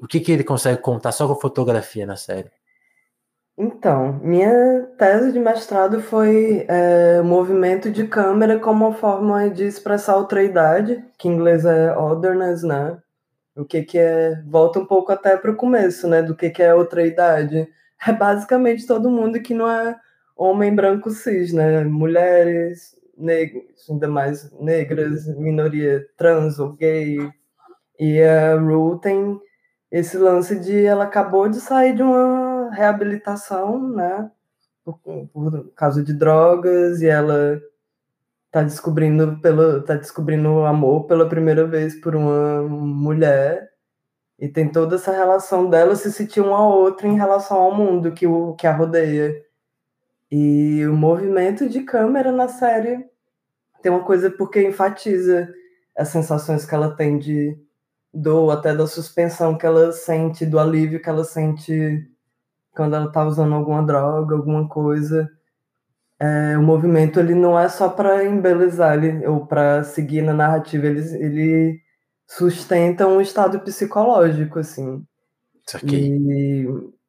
[0.00, 2.50] o que, que ele consegue contar só com fotografia na série?
[3.56, 10.16] Então, minha tese de mestrado foi é, movimento de câmera como uma forma de expressar
[10.16, 12.98] outra-idade, que em inglês é otherness, né?
[13.56, 14.40] O que que é...
[14.46, 16.22] Volta um pouco até para o começo, né?
[16.22, 17.68] Do que que é outra-idade
[18.06, 19.98] é basicamente todo mundo que não é
[20.36, 21.82] homem branco cis, né?
[21.84, 27.18] Mulheres, negros, ainda mais negras, minoria trans ou gay.
[27.98, 29.40] E a Ru tem
[29.90, 34.30] esse lance de ela acabou de sair de uma reabilitação, né?
[34.84, 34.98] Por,
[35.32, 37.60] por causa de drogas, e ela
[38.50, 43.70] tá descobrindo pelo tá descobrindo o amor pela primeira vez por uma mulher
[44.38, 48.26] e tem toda essa relação dela se sentir uma outra em relação ao mundo que,
[48.26, 49.44] o, que a rodeia.
[50.30, 53.04] E o movimento de câmera na série
[53.82, 55.52] tem uma coisa porque enfatiza
[55.96, 57.58] as sensações que ela tem de
[58.12, 62.08] dor, até da suspensão que ela sente, do alívio que ela sente
[62.72, 65.28] quando ela tá usando alguma droga, alguma coisa.
[66.20, 70.86] É, o movimento ele não é só para embelezar ele, ou para seguir na narrativa,
[70.86, 71.80] ele, ele
[72.26, 75.04] sustentam um estado psicológico, assim.
[75.66, 76.18] Isso aqui.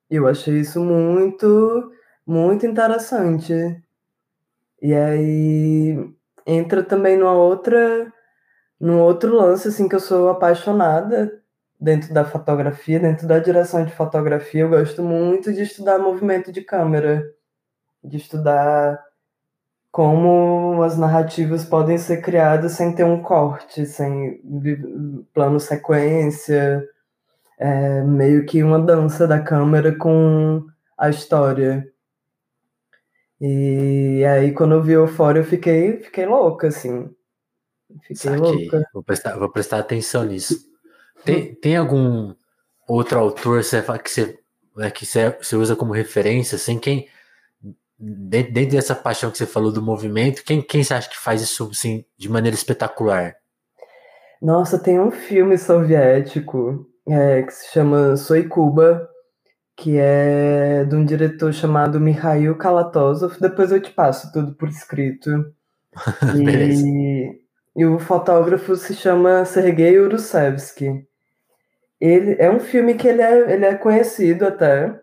[0.10, 1.92] E eu achei isso muito,
[2.26, 3.54] muito interessante.
[4.82, 5.98] E aí
[6.46, 8.12] entra também numa outra,
[8.80, 11.42] num outro lance, assim, que eu sou apaixonada
[11.80, 16.62] dentro da fotografia, dentro da direção de fotografia, eu gosto muito de estudar movimento de
[16.62, 17.30] câmera,
[18.04, 19.00] de estudar
[19.92, 24.42] como as narrativas podem ser criadas sem ter um corte, sem
[25.34, 26.88] plano sequência,
[27.58, 30.66] é meio que uma dança da câmera com
[30.98, 31.92] a história.
[33.42, 37.10] E aí quando eu vi Eufória eu fiquei, fiquei louca, assim.
[38.02, 38.40] Fiquei Saquei.
[38.40, 38.90] louca.
[38.94, 40.58] Vou prestar, vou prestar atenção nisso.
[41.24, 42.34] Tem, tem algum
[42.88, 44.38] outro autor que você,
[44.76, 47.08] né, que você, você usa como referência, assim, quem
[48.00, 51.42] dentro, dentro dessa paixão que você falou do movimento, quem, quem você acha que faz
[51.42, 53.36] isso assim, de maneira espetacular?
[54.42, 59.10] Nossa, tem um filme soviético é, que se chama Soy Cuba,
[59.76, 63.38] que é de um diretor chamado Mikhail Kalatozov.
[63.40, 65.30] Depois eu te passo tudo por escrito.
[66.38, 67.42] e,
[67.80, 71.08] e o fotógrafo se chama Sergei Urusevsky.
[71.98, 75.00] Ele é um filme que ele é, ele é conhecido até,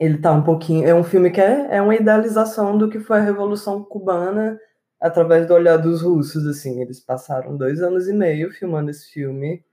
[0.00, 0.84] ele tá um pouquinho.
[0.84, 4.58] É um filme que é, é uma idealização do que foi a Revolução Cubana
[5.00, 6.82] através do olhar dos russos, assim.
[6.82, 9.64] Eles passaram dois anos e meio filmando esse filme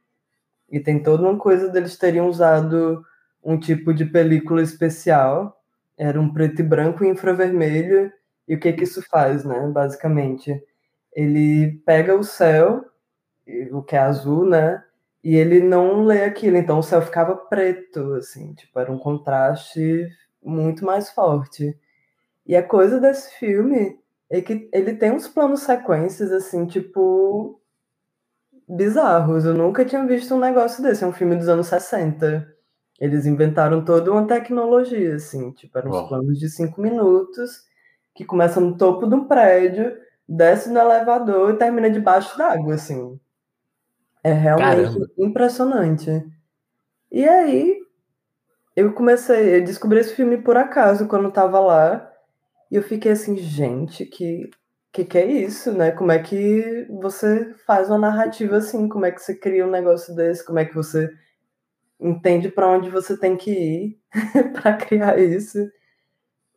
[0.70, 3.04] e tem toda uma coisa deles terem usado
[3.44, 5.60] um tipo de película especial.
[5.98, 8.14] Era um preto e branco e infravermelho.
[8.48, 9.68] E o que que isso faz, né?
[9.74, 10.64] Basicamente,
[11.14, 12.86] ele pega o céu,
[13.72, 14.84] o que é azul, né?
[15.24, 20.07] e ele não lê aquilo, então o céu ficava preto, assim, tipo, era um contraste
[20.41, 21.78] muito mais forte.
[22.45, 23.99] E a coisa desse filme
[24.30, 27.60] é que ele tem uns planos sequências, assim, tipo,
[28.68, 29.45] bizarros.
[29.45, 31.03] Eu nunca tinha visto um negócio desse.
[31.03, 32.47] É um filme dos anos 60.
[32.99, 37.64] Eles inventaram toda uma tecnologia, assim, tipo, eram uns planos de cinco minutos,
[38.16, 39.97] que começam no topo de um prédio,
[40.30, 43.20] desce no elevador e termina debaixo d'água, assim.
[44.24, 45.12] É realmente Caramba.
[45.18, 46.26] impressionante.
[47.12, 47.80] E aí,
[48.76, 52.12] eu comecei, eu descobri esse filme por acaso quando eu tava lá,
[52.72, 54.50] e eu fiquei assim, gente, que
[54.92, 55.92] que que é isso, né?
[55.92, 58.90] Como é que você faz uma narrativa assim?
[58.90, 60.46] Como é que você cria um negócio desse?
[60.46, 61.10] Como é que você
[62.00, 64.00] entende para onde você tem que ir
[64.54, 65.60] para criar isso?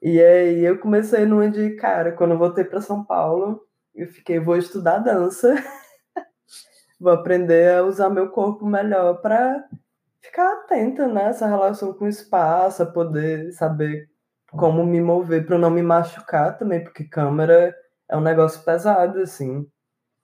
[0.03, 4.41] E aí eu comecei numa de, cara, quando eu voltei para São Paulo, eu fiquei,
[4.41, 5.55] vou estudar dança.
[7.01, 9.65] vou aprender a usar meu corpo melhor para
[10.21, 11.53] ficar atenta nessa né?
[11.53, 14.09] relação com o espaço, a poder saber
[14.51, 17.75] como me mover para não me machucar também, porque câmera
[18.09, 19.67] é um negócio pesado, assim.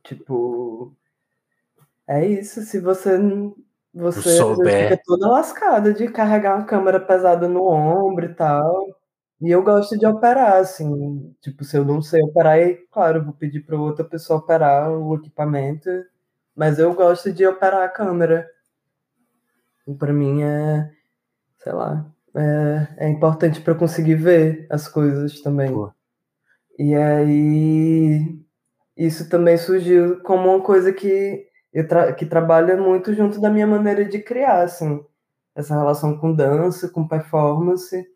[0.02, 0.92] Tipo,
[2.06, 2.62] é isso.
[2.62, 3.16] Se você
[3.94, 8.97] você fica toda lascada de carregar uma câmera pesada no ombro e tal.
[9.40, 11.34] E eu gosto de operar, assim.
[11.40, 15.14] Tipo, se eu não sei operar, aí, claro, vou pedir para outra pessoa operar o
[15.16, 15.88] equipamento
[16.58, 18.50] mas eu gosto de operar a câmera.
[19.86, 20.90] E para mim é,
[21.58, 25.72] sei lá, é, é importante para conseguir ver as coisas também.
[25.72, 25.92] Pô.
[26.78, 28.38] E aí
[28.96, 33.66] isso também surgiu como uma coisa que eu tra que trabalha muito junto da minha
[33.66, 35.00] maneira de criar, assim,
[35.54, 38.06] essa relação com dança, com performance.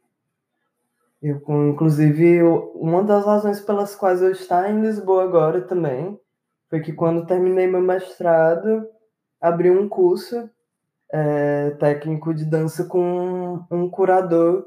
[1.23, 2.43] Eu, inclusive,
[2.75, 6.19] uma das razões pelas quais eu estou em Lisboa agora também
[6.69, 8.89] foi que quando terminei meu mestrado,
[9.41, 10.51] abri um curso
[11.13, 14.67] é, técnico de dança com um curador,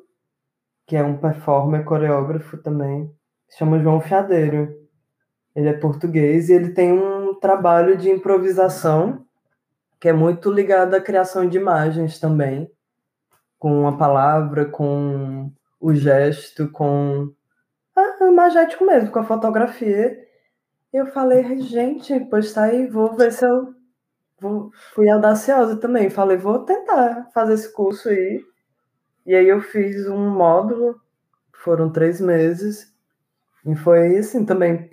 [0.85, 3.11] que é um performer, coreógrafo também,
[3.49, 4.73] se chama João Fiadeiro.
[5.53, 9.25] Ele é português e ele tem um trabalho de improvisação
[9.99, 12.69] que é muito ligado à criação de imagens também,
[13.57, 17.33] com a palavra, com o gesto, com
[17.95, 20.17] a imagético mesmo, com a fotografia.
[20.91, 23.73] Eu falei, gente, pois tá aí, vou ver se eu.
[24.39, 24.71] Vou...
[24.93, 26.09] Fui audaciosa também.
[26.09, 28.43] Falei, vou tentar fazer esse curso aí.
[29.25, 30.99] E aí eu fiz um módulo,
[31.53, 32.93] foram três meses.
[33.65, 34.89] E foi assim também.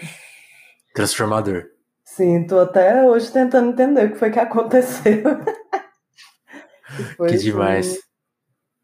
[0.95, 1.67] Transformador.
[2.05, 5.23] Sim, tô até hoje tentando entender o que foi que aconteceu.
[7.17, 7.93] foi, que demais.
[7.93, 8.01] Assim,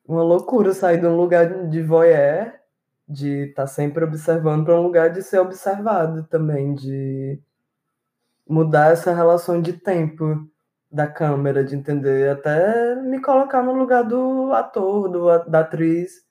[0.09, 2.55] uma loucura sair de um lugar de voyeur
[3.07, 7.39] de estar tá sempre observando para um lugar de ser observado também, de
[8.49, 10.49] mudar essa relação de tempo
[10.91, 16.27] da câmera, de entender, até me colocar no lugar do ator, do, da atriz,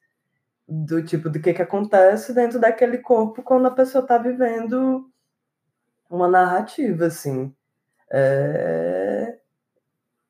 [0.67, 5.09] do tipo do que, que acontece dentro daquele corpo quando a pessoa está vivendo
[6.09, 7.53] uma narrativa, assim.
[8.11, 9.37] É,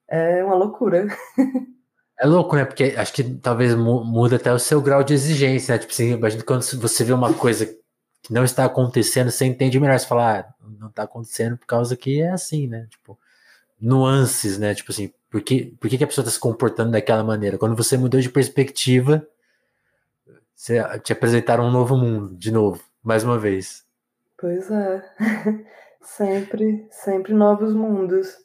[0.08, 1.08] é uma loucura.
[2.20, 2.66] É louco, né?
[2.66, 5.80] Porque acho que talvez muda até o seu grau de exigência, né?
[5.80, 10.00] Tipo assim, imagina quando você vê uma coisa que não está acontecendo, você entende melhor.
[10.00, 12.88] Você fala, ah, não está acontecendo por causa que é assim, né?
[12.90, 13.18] Tipo,
[13.80, 14.74] nuances, né?
[14.74, 17.58] Tipo assim, por que, por que, a pessoa está se comportando daquela maneira?
[17.58, 19.28] Quando você mudou de perspectiva,
[20.56, 23.86] você te apresentaram um novo mundo, de novo, mais uma vez.
[24.38, 25.04] Pois é.
[26.02, 28.36] sempre, sempre novos mundos.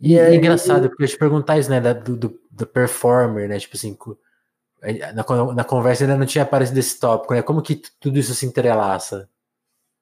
[0.00, 3.76] E, é engraçado, porque eu te perguntar isso, né, do, do, do performer, né, tipo
[3.76, 3.96] assim,
[5.14, 8.46] na, na conversa ainda não tinha aparecido esse tópico, né, como que tudo isso se
[8.46, 9.28] entrelaça?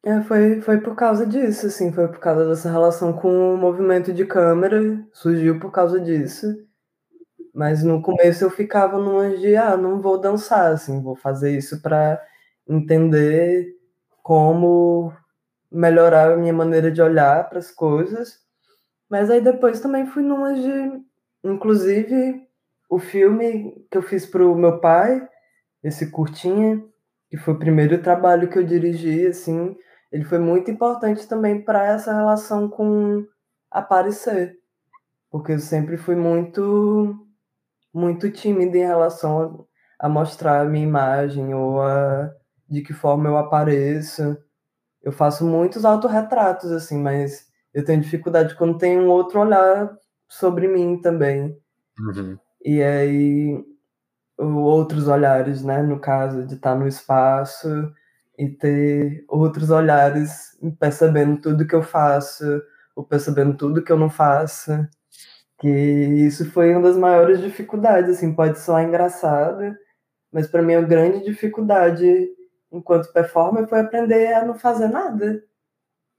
[0.05, 4.13] É, foi, foi por causa disso, assim, foi por causa dessa relação com o movimento
[4.13, 4.81] de câmera,
[5.13, 6.47] surgiu por causa disso.
[7.55, 11.81] Mas no começo eu ficava numa de, ah, não vou dançar, assim, vou fazer isso
[11.81, 12.21] para
[12.69, 13.77] entender
[14.23, 15.13] como
[15.71, 18.43] melhorar a minha maneira de olhar para as coisas
[19.13, 21.05] mas aí depois também fui numa de.
[21.45, 22.47] Inclusive,
[22.89, 25.27] o filme que eu fiz pro meu pai,
[25.83, 26.83] esse curtinha,
[27.31, 29.75] que foi o primeiro trabalho que eu dirigi, assim,
[30.13, 33.27] ele foi muito importante também para essa relação com
[33.71, 34.59] aparecer.
[35.31, 37.27] Porque eu sempre fui muito
[37.95, 39.67] muito tímida em relação
[40.01, 42.31] a, a mostrar a minha imagem ou a
[42.69, 44.37] de que forma eu apareço.
[45.03, 49.91] Eu faço muitos autorretratos assim, mas eu tenho dificuldade quando tem um outro olhar
[50.33, 51.57] sobre mim também.
[51.99, 52.39] Uhum.
[52.65, 53.65] E aí,
[54.39, 55.83] outros olhares, né?
[55.83, 57.93] No caso de estar no espaço
[58.39, 62.45] e ter outros olhares percebendo tudo que eu faço,
[62.97, 64.73] ou percebendo tudo que eu não faço.
[65.59, 69.79] Que isso foi uma das maiores dificuldades, assim, pode soar engraçada,
[70.33, 72.29] mas para mim a grande dificuldade
[72.73, 75.45] enquanto performer foi aprender a não fazer nada.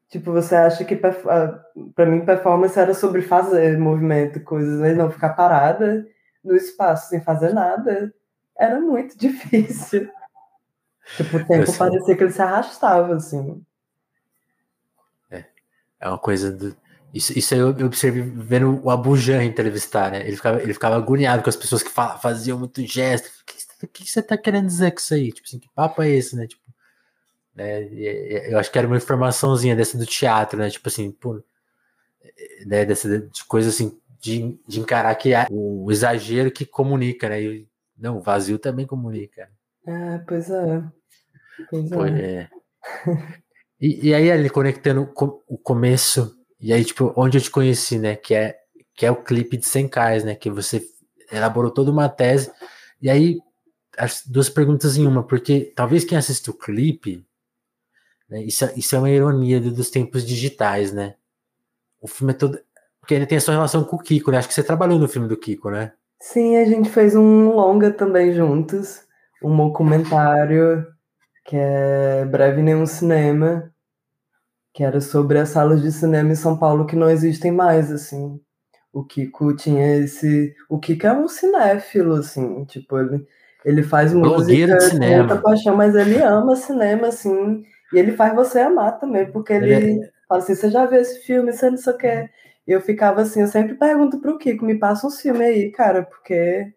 [0.10, 5.30] Tipo, você acha que para mim performance era sobre fazer movimento, coisas, mas não ficar
[5.30, 6.06] parada
[6.44, 8.14] no espaço sem fazer nada
[8.58, 10.10] era muito difícil.
[11.18, 13.64] Tipo, o tempo parecia que ele se arrastava, assim.
[15.32, 15.46] É,
[16.00, 16.76] é uma coisa do,
[17.14, 20.26] isso, isso aí eu observei vendo o Abujan entrevistar, né?
[20.26, 23.28] Ele ficava, ele ficava agoniado com as pessoas que faziam muito gesto.
[23.28, 25.32] O que, que, você tá querendo dizer com isso aí?
[25.32, 26.48] Tipo assim, que papo é esse, né?
[26.48, 26.63] Tipo,
[27.56, 27.84] né?
[28.50, 30.70] Eu acho que era uma informaçãozinha dessa do teatro, né?
[30.70, 31.42] Tipo assim, pô,
[32.66, 32.86] né?
[32.86, 37.42] Dessa de coisa assim, de, de encarar que é o exagero que comunica, né?
[37.42, 39.50] E, não, o vazio também comunica.
[39.88, 40.84] Ah, pois é.
[41.70, 42.20] Pois Pô, é.
[42.20, 42.50] é.
[43.80, 45.12] E, e aí, ali, conectando
[45.48, 46.34] o começo
[46.64, 48.16] e aí, tipo, onde eu te conheci, né?
[48.16, 48.58] Que é,
[48.96, 50.34] que é o clipe de 100k, né?
[50.34, 50.82] Que você
[51.30, 52.50] elaborou toda uma tese.
[53.02, 53.38] E aí,
[53.98, 57.22] as duas perguntas em uma, porque talvez quem assiste o clipe,
[58.42, 61.16] isso, isso é uma ironia dos tempos digitais, né?
[62.02, 62.60] O filme é todo.
[63.00, 64.38] Porque ele tem a sua relação com o Kiko, né?
[64.38, 65.92] Acho que você trabalhou no filme do Kiko, né?
[66.22, 69.02] Sim, a gente fez um longa também juntos,
[69.44, 70.88] um documentário
[71.46, 73.70] que é Breve Nenhum Cinema,
[74.74, 78.40] que era sobre as salas de cinema em São Paulo que não existem mais, assim.
[78.94, 80.56] O Kiko tinha esse...
[80.70, 83.28] O Kiko é um cinéfilo, assim, tipo, ele,
[83.66, 85.42] ele faz música de cinema.
[85.42, 87.64] paixão, mas ele ama cinema, assim,
[87.94, 90.12] e ele faz você amar também, porque ele, ele é...
[90.28, 92.30] fala assim, você já viu esse filme, você não sei o que...
[92.66, 96.04] E eu ficava assim, eu sempre pergunto pro Kiko, me passa um filme aí, cara,
[96.04, 96.74] porque,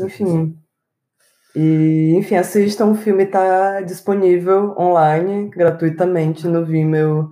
[0.00, 0.56] enfim...
[1.54, 7.30] E, enfim, assistam, o filme está disponível online, gratuitamente, no Vimeo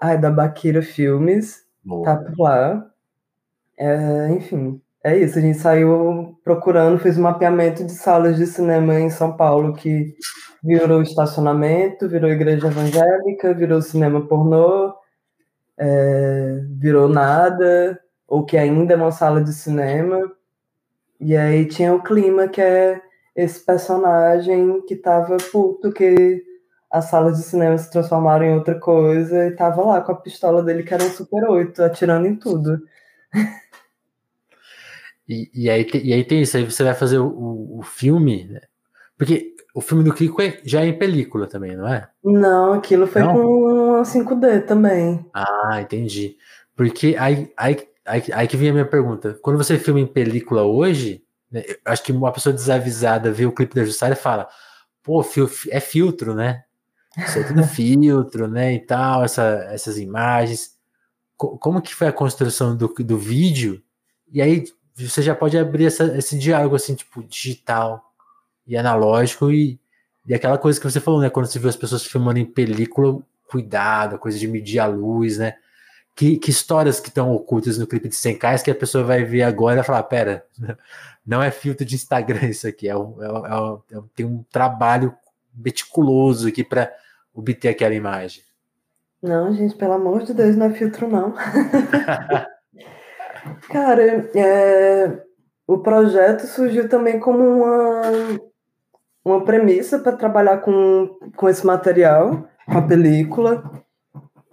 [0.00, 1.66] ai, da Baquira Filmes.
[1.84, 2.04] Boa.
[2.04, 2.90] Tá por lá.
[3.76, 5.38] É, enfim, é isso.
[5.38, 10.14] A gente saiu procurando, fez um mapeamento de salas de cinema em São Paulo que
[10.62, 14.94] virou estacionamento, virou igreja evangélica, virou cinema pornô,
[15.78, 17.98] é, virou nada,
[18.28, 20.30] ou que ainda é uma sala de cinema.
[21.20, 23.00] E aí tinha o clima que é
[23.34, 26.42] esse personagem que tava puto que
[26.90, 30.62] as salas de cinema se transformaram em outra coisa e tava lá com a pistola
[30.62, 32.80] dele que era um Super 8, atirando em tudo.
[35.30, 38.62] E, e, aí, e aí tem isso, aí você vai fazer o, o filme, né?
[39.16, 42.08] Porque o filme do Kiko é, já é em película também, não é?
[42.24, 43.34] Não, aquilo foi não?
[43.34, 45.24] com 5D também.
[45.32, 46.36] Ah, entendi.
[46.74, 49.38] Porque aí, aí, aí, aí que vem a minha pergunta.
[49.40, 53.76] Quando você filma em película hoje, né, acho que uma pessoa desavisada vê o clipe
[53.76, 54.48] da Jussara e fala,
[55.00, 55.24] pô,
[55.70, 56.64] é filtro, né?
[57.16, 58.74] Isso é tudo filtro, né?
[58.74, 60.76] E tal, essa, essas imagens.
[61.36, 63.80] Como que foi a construção do, do vídeo?
[64.32, 64.64] E aí
[65.08, 68.12] você já pode abrir essa, esse diálogo assim, tipo, digital
[68.66, 69.78] e analógico e,
[70.26, 71.30] e aquela coisa que você falou, né?
[71.30, 75.38] Quando você viu as pessoas filmando em película, cuidado, a coisa de medir a luz,
[75.38, 75.54] né?
[76.14, 79.42] Que, que histórias que estão ocultas no clipe de 100k que a pessoa vai ver
[79.42, 80.44] agora e falar, pera,
[81.26, 84.44] não é filtro de Instagram isso aqui, é, um, é, um, é um, tem um
[84.50, 85.14] trabalho
[85.54, 86.92] meticuloso aqui para
[87.34, 88.42] obter aquela imagem.
[89.22, 91.34] Não, gente, pelo amor de Deus, não é filtro, não.
[93.68, 95.22] Cara, é,
[95.66, 98.02] o projeto surgiu também como uma,
[99.24, 103.62] uma premissa para trabalhar com, com esse material, com a película.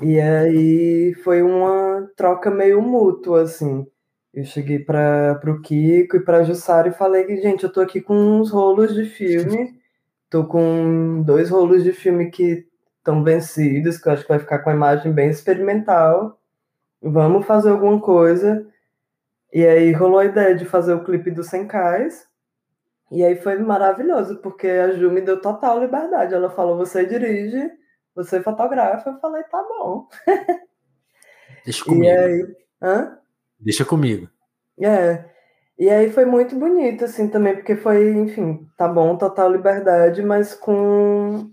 [0.02, 3.86] E aí foi uma troca meio mútua, assim.
[4.34, 7.82] Eu cheguei para o Kiko e para a Jussara e falei que, gente, eu tô
[7.82, 9.78] aqui com uns rolos de filme
[10.30, 12.68] Tô com dois rolos de filme que
[12.98, 16.38] estão vencidos, que eu acho que vai ficar com a imagem bem experimental.
[17.02, 18.68] Vamos fazer alguma coisa.
[19.54, 22.28] E aí rolou a ideia de fazer o clipe do Senkais.
[23.12, 26.34] E aí foi maravilhoso, porque a Ju me deu total liberdade.
[26.34, 27.72] Ela falou: você dirige,
[28.14, 29.10] você fotografa.
[29.10, 30.08] Eu falei: tá bom.
[31.64, 32.06] Deixa comigo.
[32.06, 33.18] E aí, hã?
[33.60, 34.30] Deixa comigo.
[34.80, 35.26] É.
[35.80, 40.54] E aí foi muito bonito, assim, também, porque foi, enfim, tá bom, total liberdade, mas
[40.54, 41.52] com.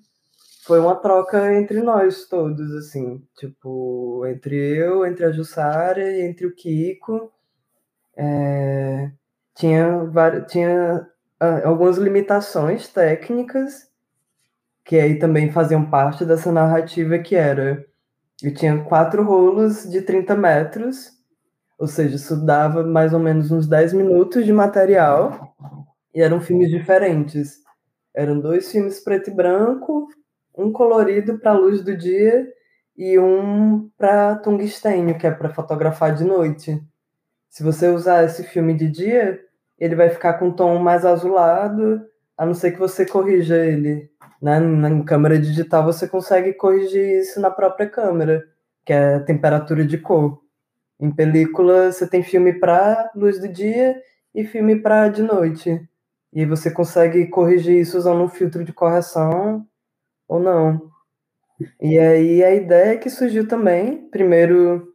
[0.66, 6.46] Foi uma troca entre nós todos, assim, tipo, entre eu, entre a Jussara e entre
[6.46, 7.30] o Kiko.
[8.16, 9.10] É...
[9.54, 10.10] Tinha,
[10.48, 11.06] tinha
[11.40, 13.88] ah, algumas limitações técnicas
[14.84, 17.84] que aí também faziam parte dessa narrativa que era
[18.42, 21.14] eu tinha quatro rolos de 30 metros
[21.78, 25.54] ou seja, isso dava mais ou menos uns 10 minutos de material
[26.14, 27.58] e eram filmes diferentes.
[28.14, 30.08] Eram dois filmes preto e branco,
[30.56, 32.46] um colorido para a luz do dia
[32.96, 36.80] e um para tungstênio, que é para fotografar de noite.
[37.54, 39.40] Se você usar esse filme de dia,
[39.78, 42.04] ele vai ficar com um tom mais azulado,
[42.36, 44.10] a não ser que você corrija ele.
[44.42, 44.58] Né?
[44.58, 48.42] Na câmera digital você consegue corrigir isso na própria câmera,
[48.84, 50.42] que é a temperatura de cor.
[50.98, 54.02] Em película você tem filme para luz do dia
[54.34, 55.80] e filme para de noite.
[56.32, 59.64] E você consegue corrigir isso usando um filtro de correção
[60.26, 60.90] ou não.
[61.80, 64.92] E aí a ideia que surgiu também, primeiro,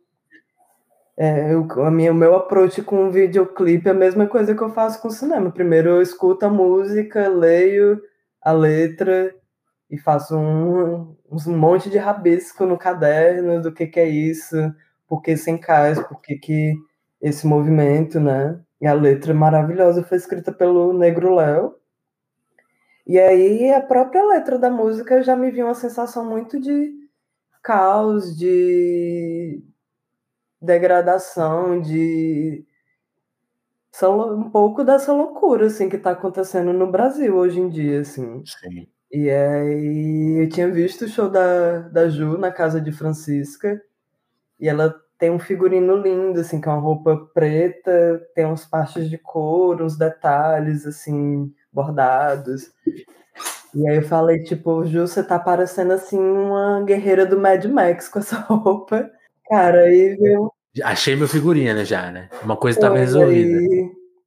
[1.21, 4.61] é, eu, a minha, o meu approach com o videoclipe é a mesma coisa que
[4.61, 5.51] eu faço com o cinema.
[5.51, 8.01] Primeiro eu escuto a música, leio
[8.41, 9.35] a letra
[9.91, 14.55] e faço um, um monte de rabisco no caderno do que, que é isso,
[15.09, 16.75] por que sem cais, por que, que
[17.21, 18.57] esse movimento, né?
[18.79, 21.75] E a letra maravilhosa foi escrita pelo Negro Léo.
[23.05, 26.93] E aí a própria letra da música já me viu uma sensação muito de
[27.61, 29.61] caos, de
[30.61, 32.65] degradação, de
[34.03, 38.43] um pouco dessa loucura assim que está acontecendo no Brasil hoje em dia, assim.
[38.45, 38.87] Sim.
[39.11, 43.81] E aí eu tinha visto o show da, da Ju na casa de Francisca
[44.59, 49.09] e ela tem um figurino lindo, assim, que é uma roupa preta, tem uns partes
[49.09, 52.71] de couro, uns detalhes, assim, bordados.
[53.75, 58.09] E aí eu falei, tipo, Ju, você tá parecendo assim uma guerreira do Mad Max
[58.09, 59.09] com essa roupa.
[59.49, 60.51] Cara, aí viu.
[60.83, 62.29] Achei meu figurinha, né, já, né?
[62.43, 63.59] Uma coisa estava resolvida.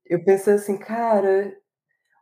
[0.05, 1.55] Eu pensei assim, cara,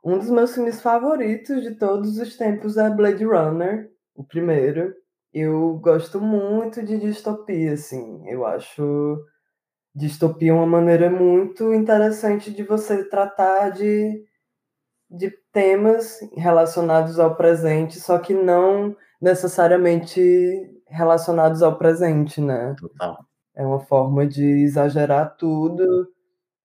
[0.04, 4.94] um dos meus filmes favoritos de todos os tempos é Blade Runner, o primeiro.
[5.32, 8.28] Eu gosto muito de distopia, assim.
[8.28, 9.18] Eu acho
[9.94, 14.24] distopia uma maneira muito interessante de você tratar de
[15.10, 20.20] de temas relacionados ao presente, só que não necessariamente
[20.90, 22.74] relacionados ao presente, né?
[22.78, 23.24] Total.
[23.54, 26.08] É uma forma de exagerar tudo,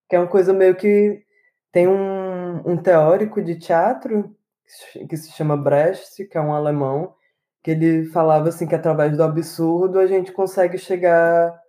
[0.09, 1.23] que é uma coisa meio que
[1.71, 4.35] tem um, um teórico de teatro
[5.09, 7.13] que se chama Brecht, que é um alemão,
[7.63, 11.59] que ele falava assim que através do absurdo a gente consegue chegar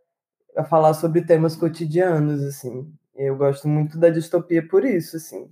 [0.57, 2.93] a falar sobre temas cotidianos assim.
[3.15, 5.51] Eu gosto muito da distopia por isso, assim.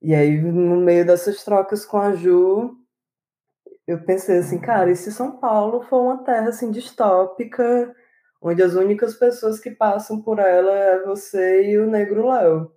[0.00, 2.76] E aí, no meio dessas trocas com a Ju,
[3.86, 7.94] eu pensei assim, cara, e se São Paulo for uma terra assim distópica,
[8.42, 12.72] onde as únicas pessoas que passam por ela é você e o Negro Léo?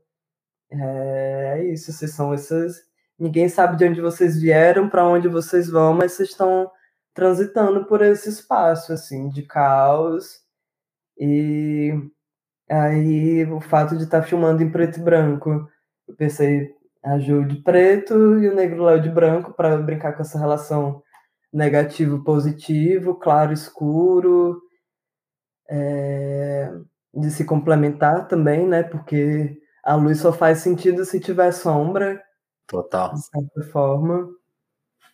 [0.72, 2.84] É, é isso, vocês são essas.
[3.18, 6.72] Ninguém sabe de onde vocês vieram, para onde vocês vão, mas vocês estão
[7.14, 10.42] transitando por esse espaço assim de caos.
[11.18, 11.92] E
[12.70, 15.68] aí o fato de estar tá filmando em preto e branco,
[16.08, 16.74] eu pensei,
[17.04, 21.02] a Ju de preto e o Negro Léo de branco para brincar com essa relação
[21.52, 24.62] negativo positivo, claro escuro,
[25.70, 26.72] é,
[27.14, 28.84] de se complementar também, né?
[28.84, 32.22] Porque a luz só faz sentido se tiver sombra.
[32.68, 33.14] Total.
[33.14, 34.30] De certa forma.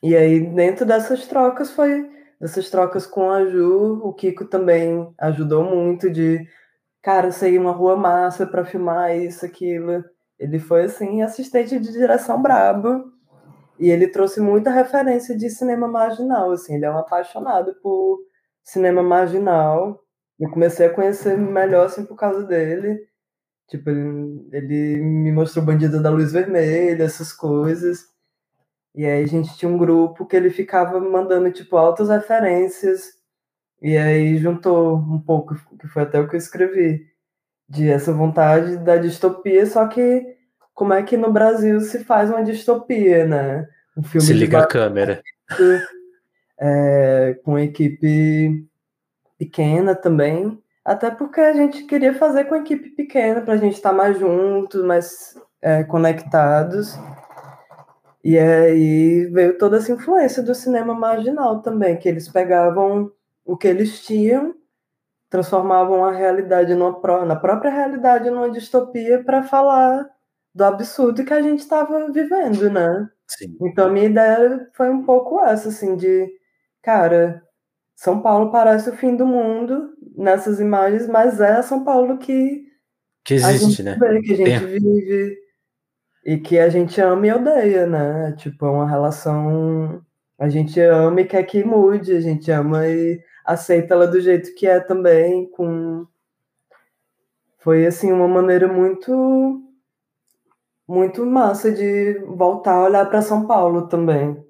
[0.04, 2.10] E aí, dentro dessas trocas, foi
[2.40, 6.46] dessas trocas com a Ju, o Kiko também ajudou muito de,
[7.02, 10.04] cara, sair uma rua massa para filmar isso, aquilo.
[10.40, 13.12] Ele foi, assim, assistente de direção brabo.
[13.80, 16.76] E ele trouxe muita referência de cinema marginal, assim.
[16.76, 18.20] Ele é um apaixonado por
[18.64, 20.02] cinema marginal.
[20.40, 23.00] Eu comecei a conhecer melhor, assim, por causa dele.
[23.68, 28.06] Tipo, ele, ele me mostrou Bandida da Luz Vermelha, essas coisas.
[28.94, 33.14] E aí a gente tinha um grupo que ele ficava mandando, tipo, altas referências.
[33.82, 37.15] E aí juntou um pouco, que foi até o que eu escrevi
[37.68, 40.36] de essa vontade da distopia, só que
[40.74, 43.68] como é que no Brasil se faz uma distopia, né?
[43.98, 45.22] Um filme se liga a câmera.
[46.60, 48.66] É, com equipe
[49.38, 53.90] pequena também, até porque a gente queria fazer com equipe pequena para a gente estar
[53.90, 56.98] tá mais juntos, mais é, conectados.
[58.24, 63.12] E aí veio toda essa influência do cinema marginal também, que eles pegavam
[63.46, 64.56] o que eles tinham
[65.36, 70.10] transformavam a realidade numa, na própria realidade numa distopia para falar
[70.54, 73.10] do absurdo que a gente estava vivendo, né?
[73.28, 73.58] Sim.
[73.62, 76.32] Então a minha ideia foi um pouco essa, assim, de
[76.82, 77.44] cara,
[77.98, 82.64] São Paulo parece o fim do mundo nessas imagens, mas é São Paulo que
[83.26, 83.98] que existe, né?
[84.00, 84.80] Vê, que a gente Tem...
[84.80, 85.38] vive
[86.26, 88.34] e que a gente ama e odeia, né?
[88.38, 90.02] Tipo, é uma relação
[90.38, 94.54] a gente ama e quer que mude, a gente ama e aceita ela do jeito
[94.56, 96.08] que é também, com
[97.60, 99.62] foi assim uma maneira muito
[100.88, 104.44] muito massa de voltar a olhar para São Paulo também.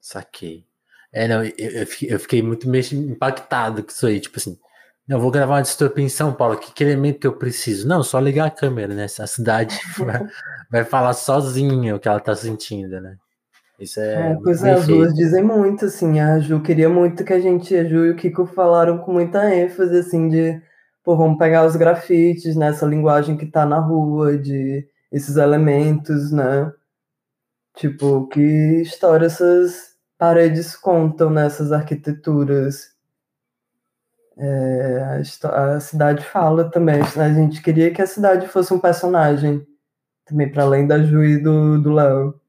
[0.00, 0.66] Saquei.
[1.12, 4.58] É, não, eu, eu fiquei muito meio impactado com isso aí, tipo assim,
[5.08, 6.56] Eu vou gravar uma distopia em São Paulo.
[6.56, 7.86] Que, que elemento que eu preciso?
[7.86, 9.04] Não, só ligar a câmera, né?
[9.04, 10.26] A cidade vai,
[10.70, 13.18] vai falar sozinha o que ela tá sentindo, né?
[13.78, 14.32] Isso é.
[14.32, 16.20] é pois é, as duas dizem muito, assim.
[16.20, 19.54] A Ju queria muito que a gente, a Ju e o Kiko falaram com muita
[19.54, 20.60] ênfase, assim, de
[21.02, 26.30] pô, vamos pegar os grafites, nessa né, linguagem que tá na rua, de esses elementos,
[26.32, 26.72] né?
[27.74, 28.40] Tipo, que
[28.82, 32.92] história essas paredes contam nessas arquiteturas.
[34.36, 37.00] É, a, a, cidade fala também.
[37.16, 39.66] A gente queria que a cidade fosse um personagem
[40.24, 42.40] também, para além da Ju e do Léo.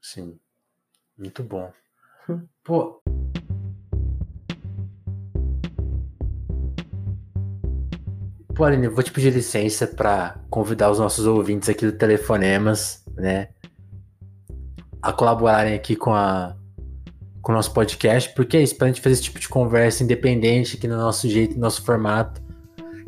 [0.00, 0.38] Sim,
[1.24, 1.72] muito bom.
[2.62, 3.00] Pô.
[8.54, 13.04] Pô, Aline, eu vou te pedir licença para convidar os nossos ouvintes aqui do Telefonemas,
[13.16, 13.48] né,
[15.02, 16.56] a colaborarem aqui com a
[17.42, 20.78] com o nosso podcast, porque é isso, pra gente fazer esse tipo de conversa independente
[20.78, 22.40] aqui no nosso jeito, no nosso formato.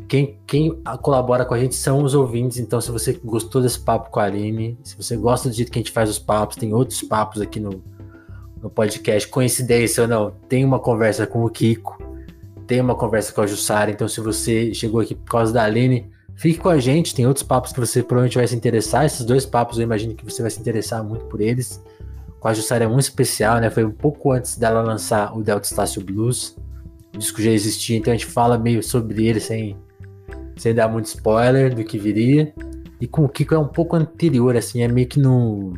[0.07, 4.11] Quem, quem colabora com a gente são os ouvintes, então se você gostou desse papo
[4.11, 6.71] com a Aline, se você gosta do jeito que a gente faz os papos, tem
[6.71, 7.81] outros papos aqui no,
[8.61, 11.97] no podcast, coincidência ou não, tem uma conversa com o Kiko,
[12.65, 16.09] tem uma conversa com a Jussara, então se você chegou aqui por causa da Aline,
[16.35, 19.45] fique com a gente, tem outros papos que você provavelmente vai se interessar, esses dois
[19.45, 21.81] papos eu imagino que você vai se interessar muito por eles
[22.39, 23.69] com a Jussara é muito especial, né?
[23.69, 26.55] Foi um pouco antes dela lançar o Delta Estácio Blues.
[27.13, 29.75] O disco já existia, então a gente fala meio sobre ele sem,
[30.55, 32.53] sem dar muito spoiler do que viria.
[33.01, 35.73] E com o Kiko é um pouco anterior, assim, é meio que no,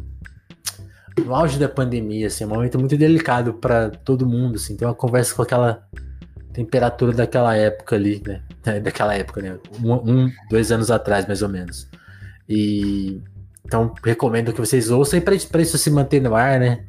[1.19, 4.75] no auge da pandemia, assim, é um momento muito delicado para todo mundo, assim.
[4.75, 5.87] Tem uma conversa com aquela
[6.53, 8.41] temperatura daquela época ali, né?
[8.81, 9.57] Daquela época, né?
[9.81, 11.87] Um, um dois anos atrás, mais ou menos.
[12.47, 13.21] E
[13.65, 16.85] então, recomendo que vocês ouçam e para isso se manter no ar, né?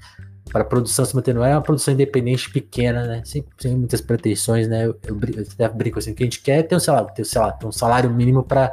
[0.50, 3.22] Para a produção se manter no ar, é uma produção independente pequena, né?
[3.24, 4.86] Sem, sem muitas pretensões, né?
[4.86, 5.20] Eu, eu,
[5.58, 7.40] eu brinco assim: o que a gente quer é ter um, sei lá, ter, sei
[7.40, 8.72] lá, ter um salário mínimo para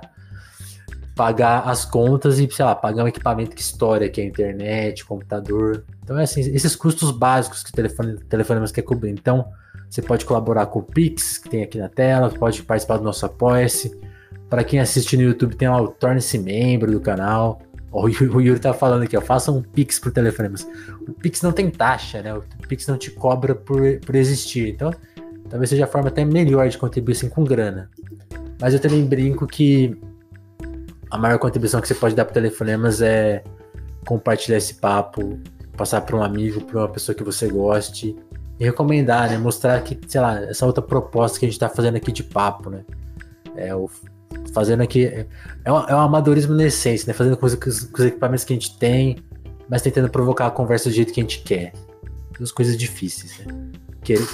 [1.18, 5.84] pagar as contas e, sei lá, pagar um equipamento que estoura, que é internet, computador.
[6.04, 9.10] Então, é assim, esses custos básicos que o telefone, telefonemas quer cobrir.
[9.10, 9.46] Então,
[9.90, 13.26] você pode colaborar com o Pix, que tem aqui na tela, pode participar do nosso
[13.26, 14.00] Apoia-se.
[14.48, 17.60] Para quem assiste no YouTube, tem lá o Torne-se Membro do canal.
[17.92, 20.68] O Yuri tá falando aqui, ó, faça um Pix pro telefone, mas
[21.08, 22.34] o Pix não tem taxa, né?
[22.34, 24.70] O Pix não te cobra por, por existir.
[24.70, 24.94] Então,
[25.50, 27.90] talvez seja a forma até melhor de contribuir assim com grana.
[28.62, 29.98] Mas eu também brinco que
[31.10, 33.44] a maior contribuição que você pode dar pro telefonemas é
[34.06, 35.40] compartilhar esse papo,
[35.76, 38.16] passar para um amigo, para uma pessoa que você goste
[38.60, 39.38] e recomendar, né?
[39.38, 42.70] Mostrar que, sei lá, essa outra proposta que a gente tá fazendo aqui de papo,
[42.70, 42.84] né?
[43.56, 43.90] É o
[44.54, 45.28] fazendo aqui.
[45.64, 47.14] É um, é um amadorismo na essência, né?
[47.14, 49.18] Fazendo coisa com os, com os, equipamentos que a gente tem,
[49.70, 51.74] mas tentando provocar a conversa do jeito que a gente quer.
[52.38, 53.67] Duas coisas difíceis, né?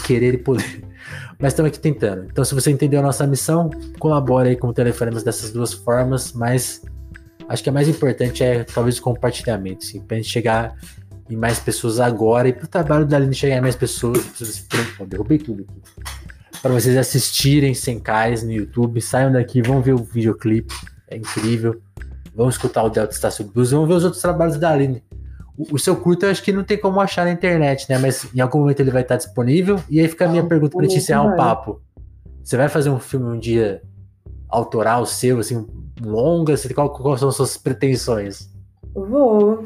[0.06, 0.84] Querer, e poder.
[1.40, 2.28] Mas estamos aqui tentando.
[2.32, 3.70] Então, se você entendeu a nossa missão,
[4.00, 6.82] colabore aí com o Telefonemas dessas duas formas, mas
[7.50, 10.76] acho que a mais importante é talvez o compartilhamento, assim, pra gente chegar
[11.30, 14.24] em mais pessoas agora e pro trabalho da Aline chegar em mais pessoas.
[15.08, 16.24] Derrubei tudo aqui
[16.64, 19.02] para vocês assistirem sem cais no YouTube.
[19.02, 20.74] Saiam daqui, vão ver o videoclipe,
[21.10, 21.82] é incrível.
[22.34, 25.04] Vão escutar o Delta Estácio Blues, vão ver os outros trabalhos da Aline.
[25.58, 27.98] O, o, seu curto eu acho que não tem como achar na internet, né?
[27.98, 29.80] Mas em algum momento ele vai estar disponível.
[29.90, 31.82] E aí fica a minha ah, pergunta para te encerrar o um papo.
[32.44, 33.82] Você vai fazer um filme um dia
[34.50, 35.66] autoral seu, assim,
[36.02, 36.56] longa?
[36.74, 38.50] Qual, quais são as suas pretensões?
[38.94, 39.64] Vou.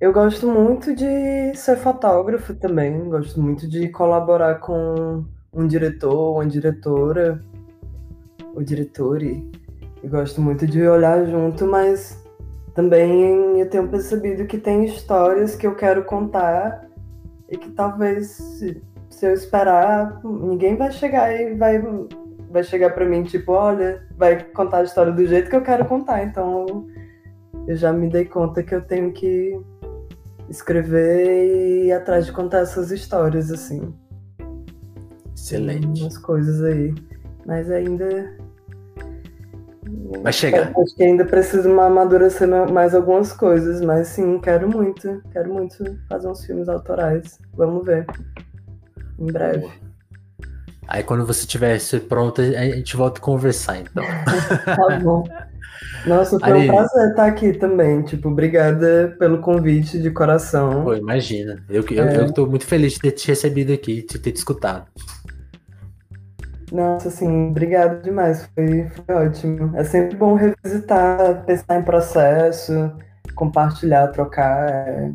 [0.00, 3.08] Eu gosto muito de ser fotógrafo também.
[3.08, 7.42] Gosto muito de colaborar com um diretor, uma diretora,
[8.54, 9.50] o diretor, e
[10.04, 12.22] gosto muito de olhar junto, mas
[12.78, 16.88] também eu tenho percebido que tem histórias que eu quero contar
[17.48, 18.80] e que talvez se,
[19.10, 21.82] se eu esperar, ninguém vai chegar e vai
[22.48, 25.86] vai chegar para mim tipo, olha, vai contar a história do jeito que eu quero
[25.86, 26.22] contar.
[26.22, 26.86] Então
[27.66, 29.60] eu já me dei conta que eu tenho que
[30.48, 33.92] escrever e ir atrás de contar essas histórias assim.
[35.34, 36.00] Excelente.
[36.00, 36.94] Umas coisas aí.
[37.44, 38.38] Mas ainda.
[40.22, 40.72] Vai chegar.
[40.76, 45.22] Acho que ainda preciso amadurecer mais algumas coisas, mas sim, quero muito.
[45.32, 47.38] Quero muito fazer uns filmes autorais.
[47.54, 48.06] Vamos ver.
[49.18, 49.68] Em breve.
[50.86, 51.78] Aí quando você estiver
[52.08, 54.02] pronto, a gente volta a conversar, então.
[54.64, 55.24] tá bom.
[56.06, 58.02] Nossa, foi um prazer estar aqui também.
[58.02, 60.84] Tipo, obrigada pelo convite de coração.
[60.84, 61.62] Pô, imagina.
[61.68, 62.16] Eu, eu, é.
[62.16, 64.86] eu tô muito feliz de ter te recebido aqui, de ter te escutado.
[66.72, 69.76] Nossa, assim, obrigado demais, foi, foi ótimo.
[69.76, 72.92] É sempre bom revisitar, pensar em processo,
[73.34, 74.68] compartilhar, trocar.
[74.68, 75.12] É,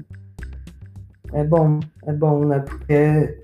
[1.34, 2.60] é bom, é bom, né?
[2.60, 3.38] Porque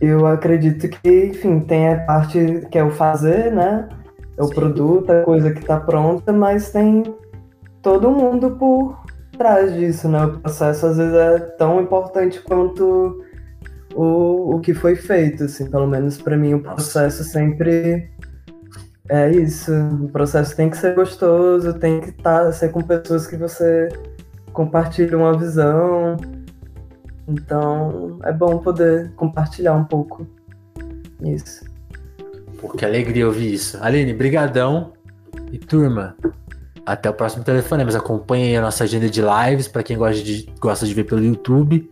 [0.00, 3.88] eu acredito que, enfim, tem a parte que é o fazer, né?
[4.36, 4.54] É o Sim.
[4.54, 7.04] produto, a coisa que está pronta, mas tem
[7.80, 9.00] todo mundo por
[9.36, 10.24] trás disso, né?
[10.24, 13.24] O processo às vezes é tão importante quanto
[13.94, 18.10] o, o que foi feito, assim, pelo menos para mim o processo sempre
[19.08, 19.72] é isso.
[19.72, 23.88] O processo tem que ser gostoso, tem que tá, ser com pessoas que você
[24.52, 26.16] compartilha uma visão.
[27.28, 30.26] Então é bom poder compartilhar um pouco
[31.22, 31.64] isso.
[32.58, 33.78] Pô, que alegria ouvir isso.
[33.82, 34.92] Aline, brigadão.
[35.50, 36.16] E turma,
[36.86, 37.84] até o próximo telefone.
[37.84, 41.22] Mas acompanhem a nossa agenda de lives para quem gosta de, gosta de ver pelo
[41.22, 41.88] YouTube.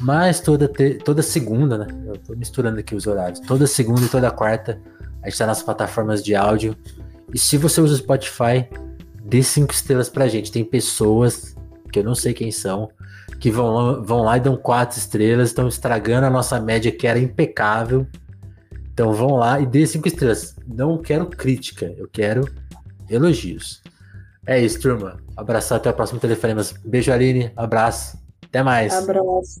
[0.00, 0.70] Mas toda,
[1.04, 1.86] toda segunda, né?
[2.06, 3.38] Eu tô misturando aqui os horários.
[3.40, 4.80] Toda segunda e toda quarta
[5.22, 6.74] a gente tá nas plataformas de áudio.
[7.32, 8.66] E se você usa o Spotify,
[9.22, 10.50] dê cinco estrelas pra gente.
[10.50, 11.54] Tem pessoas
[11.92, 12.88] que eu não sei quem são,
[13.38, 17.18] que vão, vão lá e dão quatro estrelas, estão estragando a nossa média que era
[17.18, 18.06] impecável.
[18.92, 20.56] Então vão lá e dê cinco estrelas.
[20.66, 22.48] Não quero crítica, eu quero
[23.08, 23.82] elogios.
[24.46, 25.18] É isso, turma.
[25.36, 26.74] Abraço até o próximo telefonemas.
[26.84, 27.52] Beijo, Aline.
[27.56, 28.18] Abraço.
[28.44, 28.92] Até mais.
[28.92, 29.60] Abraço.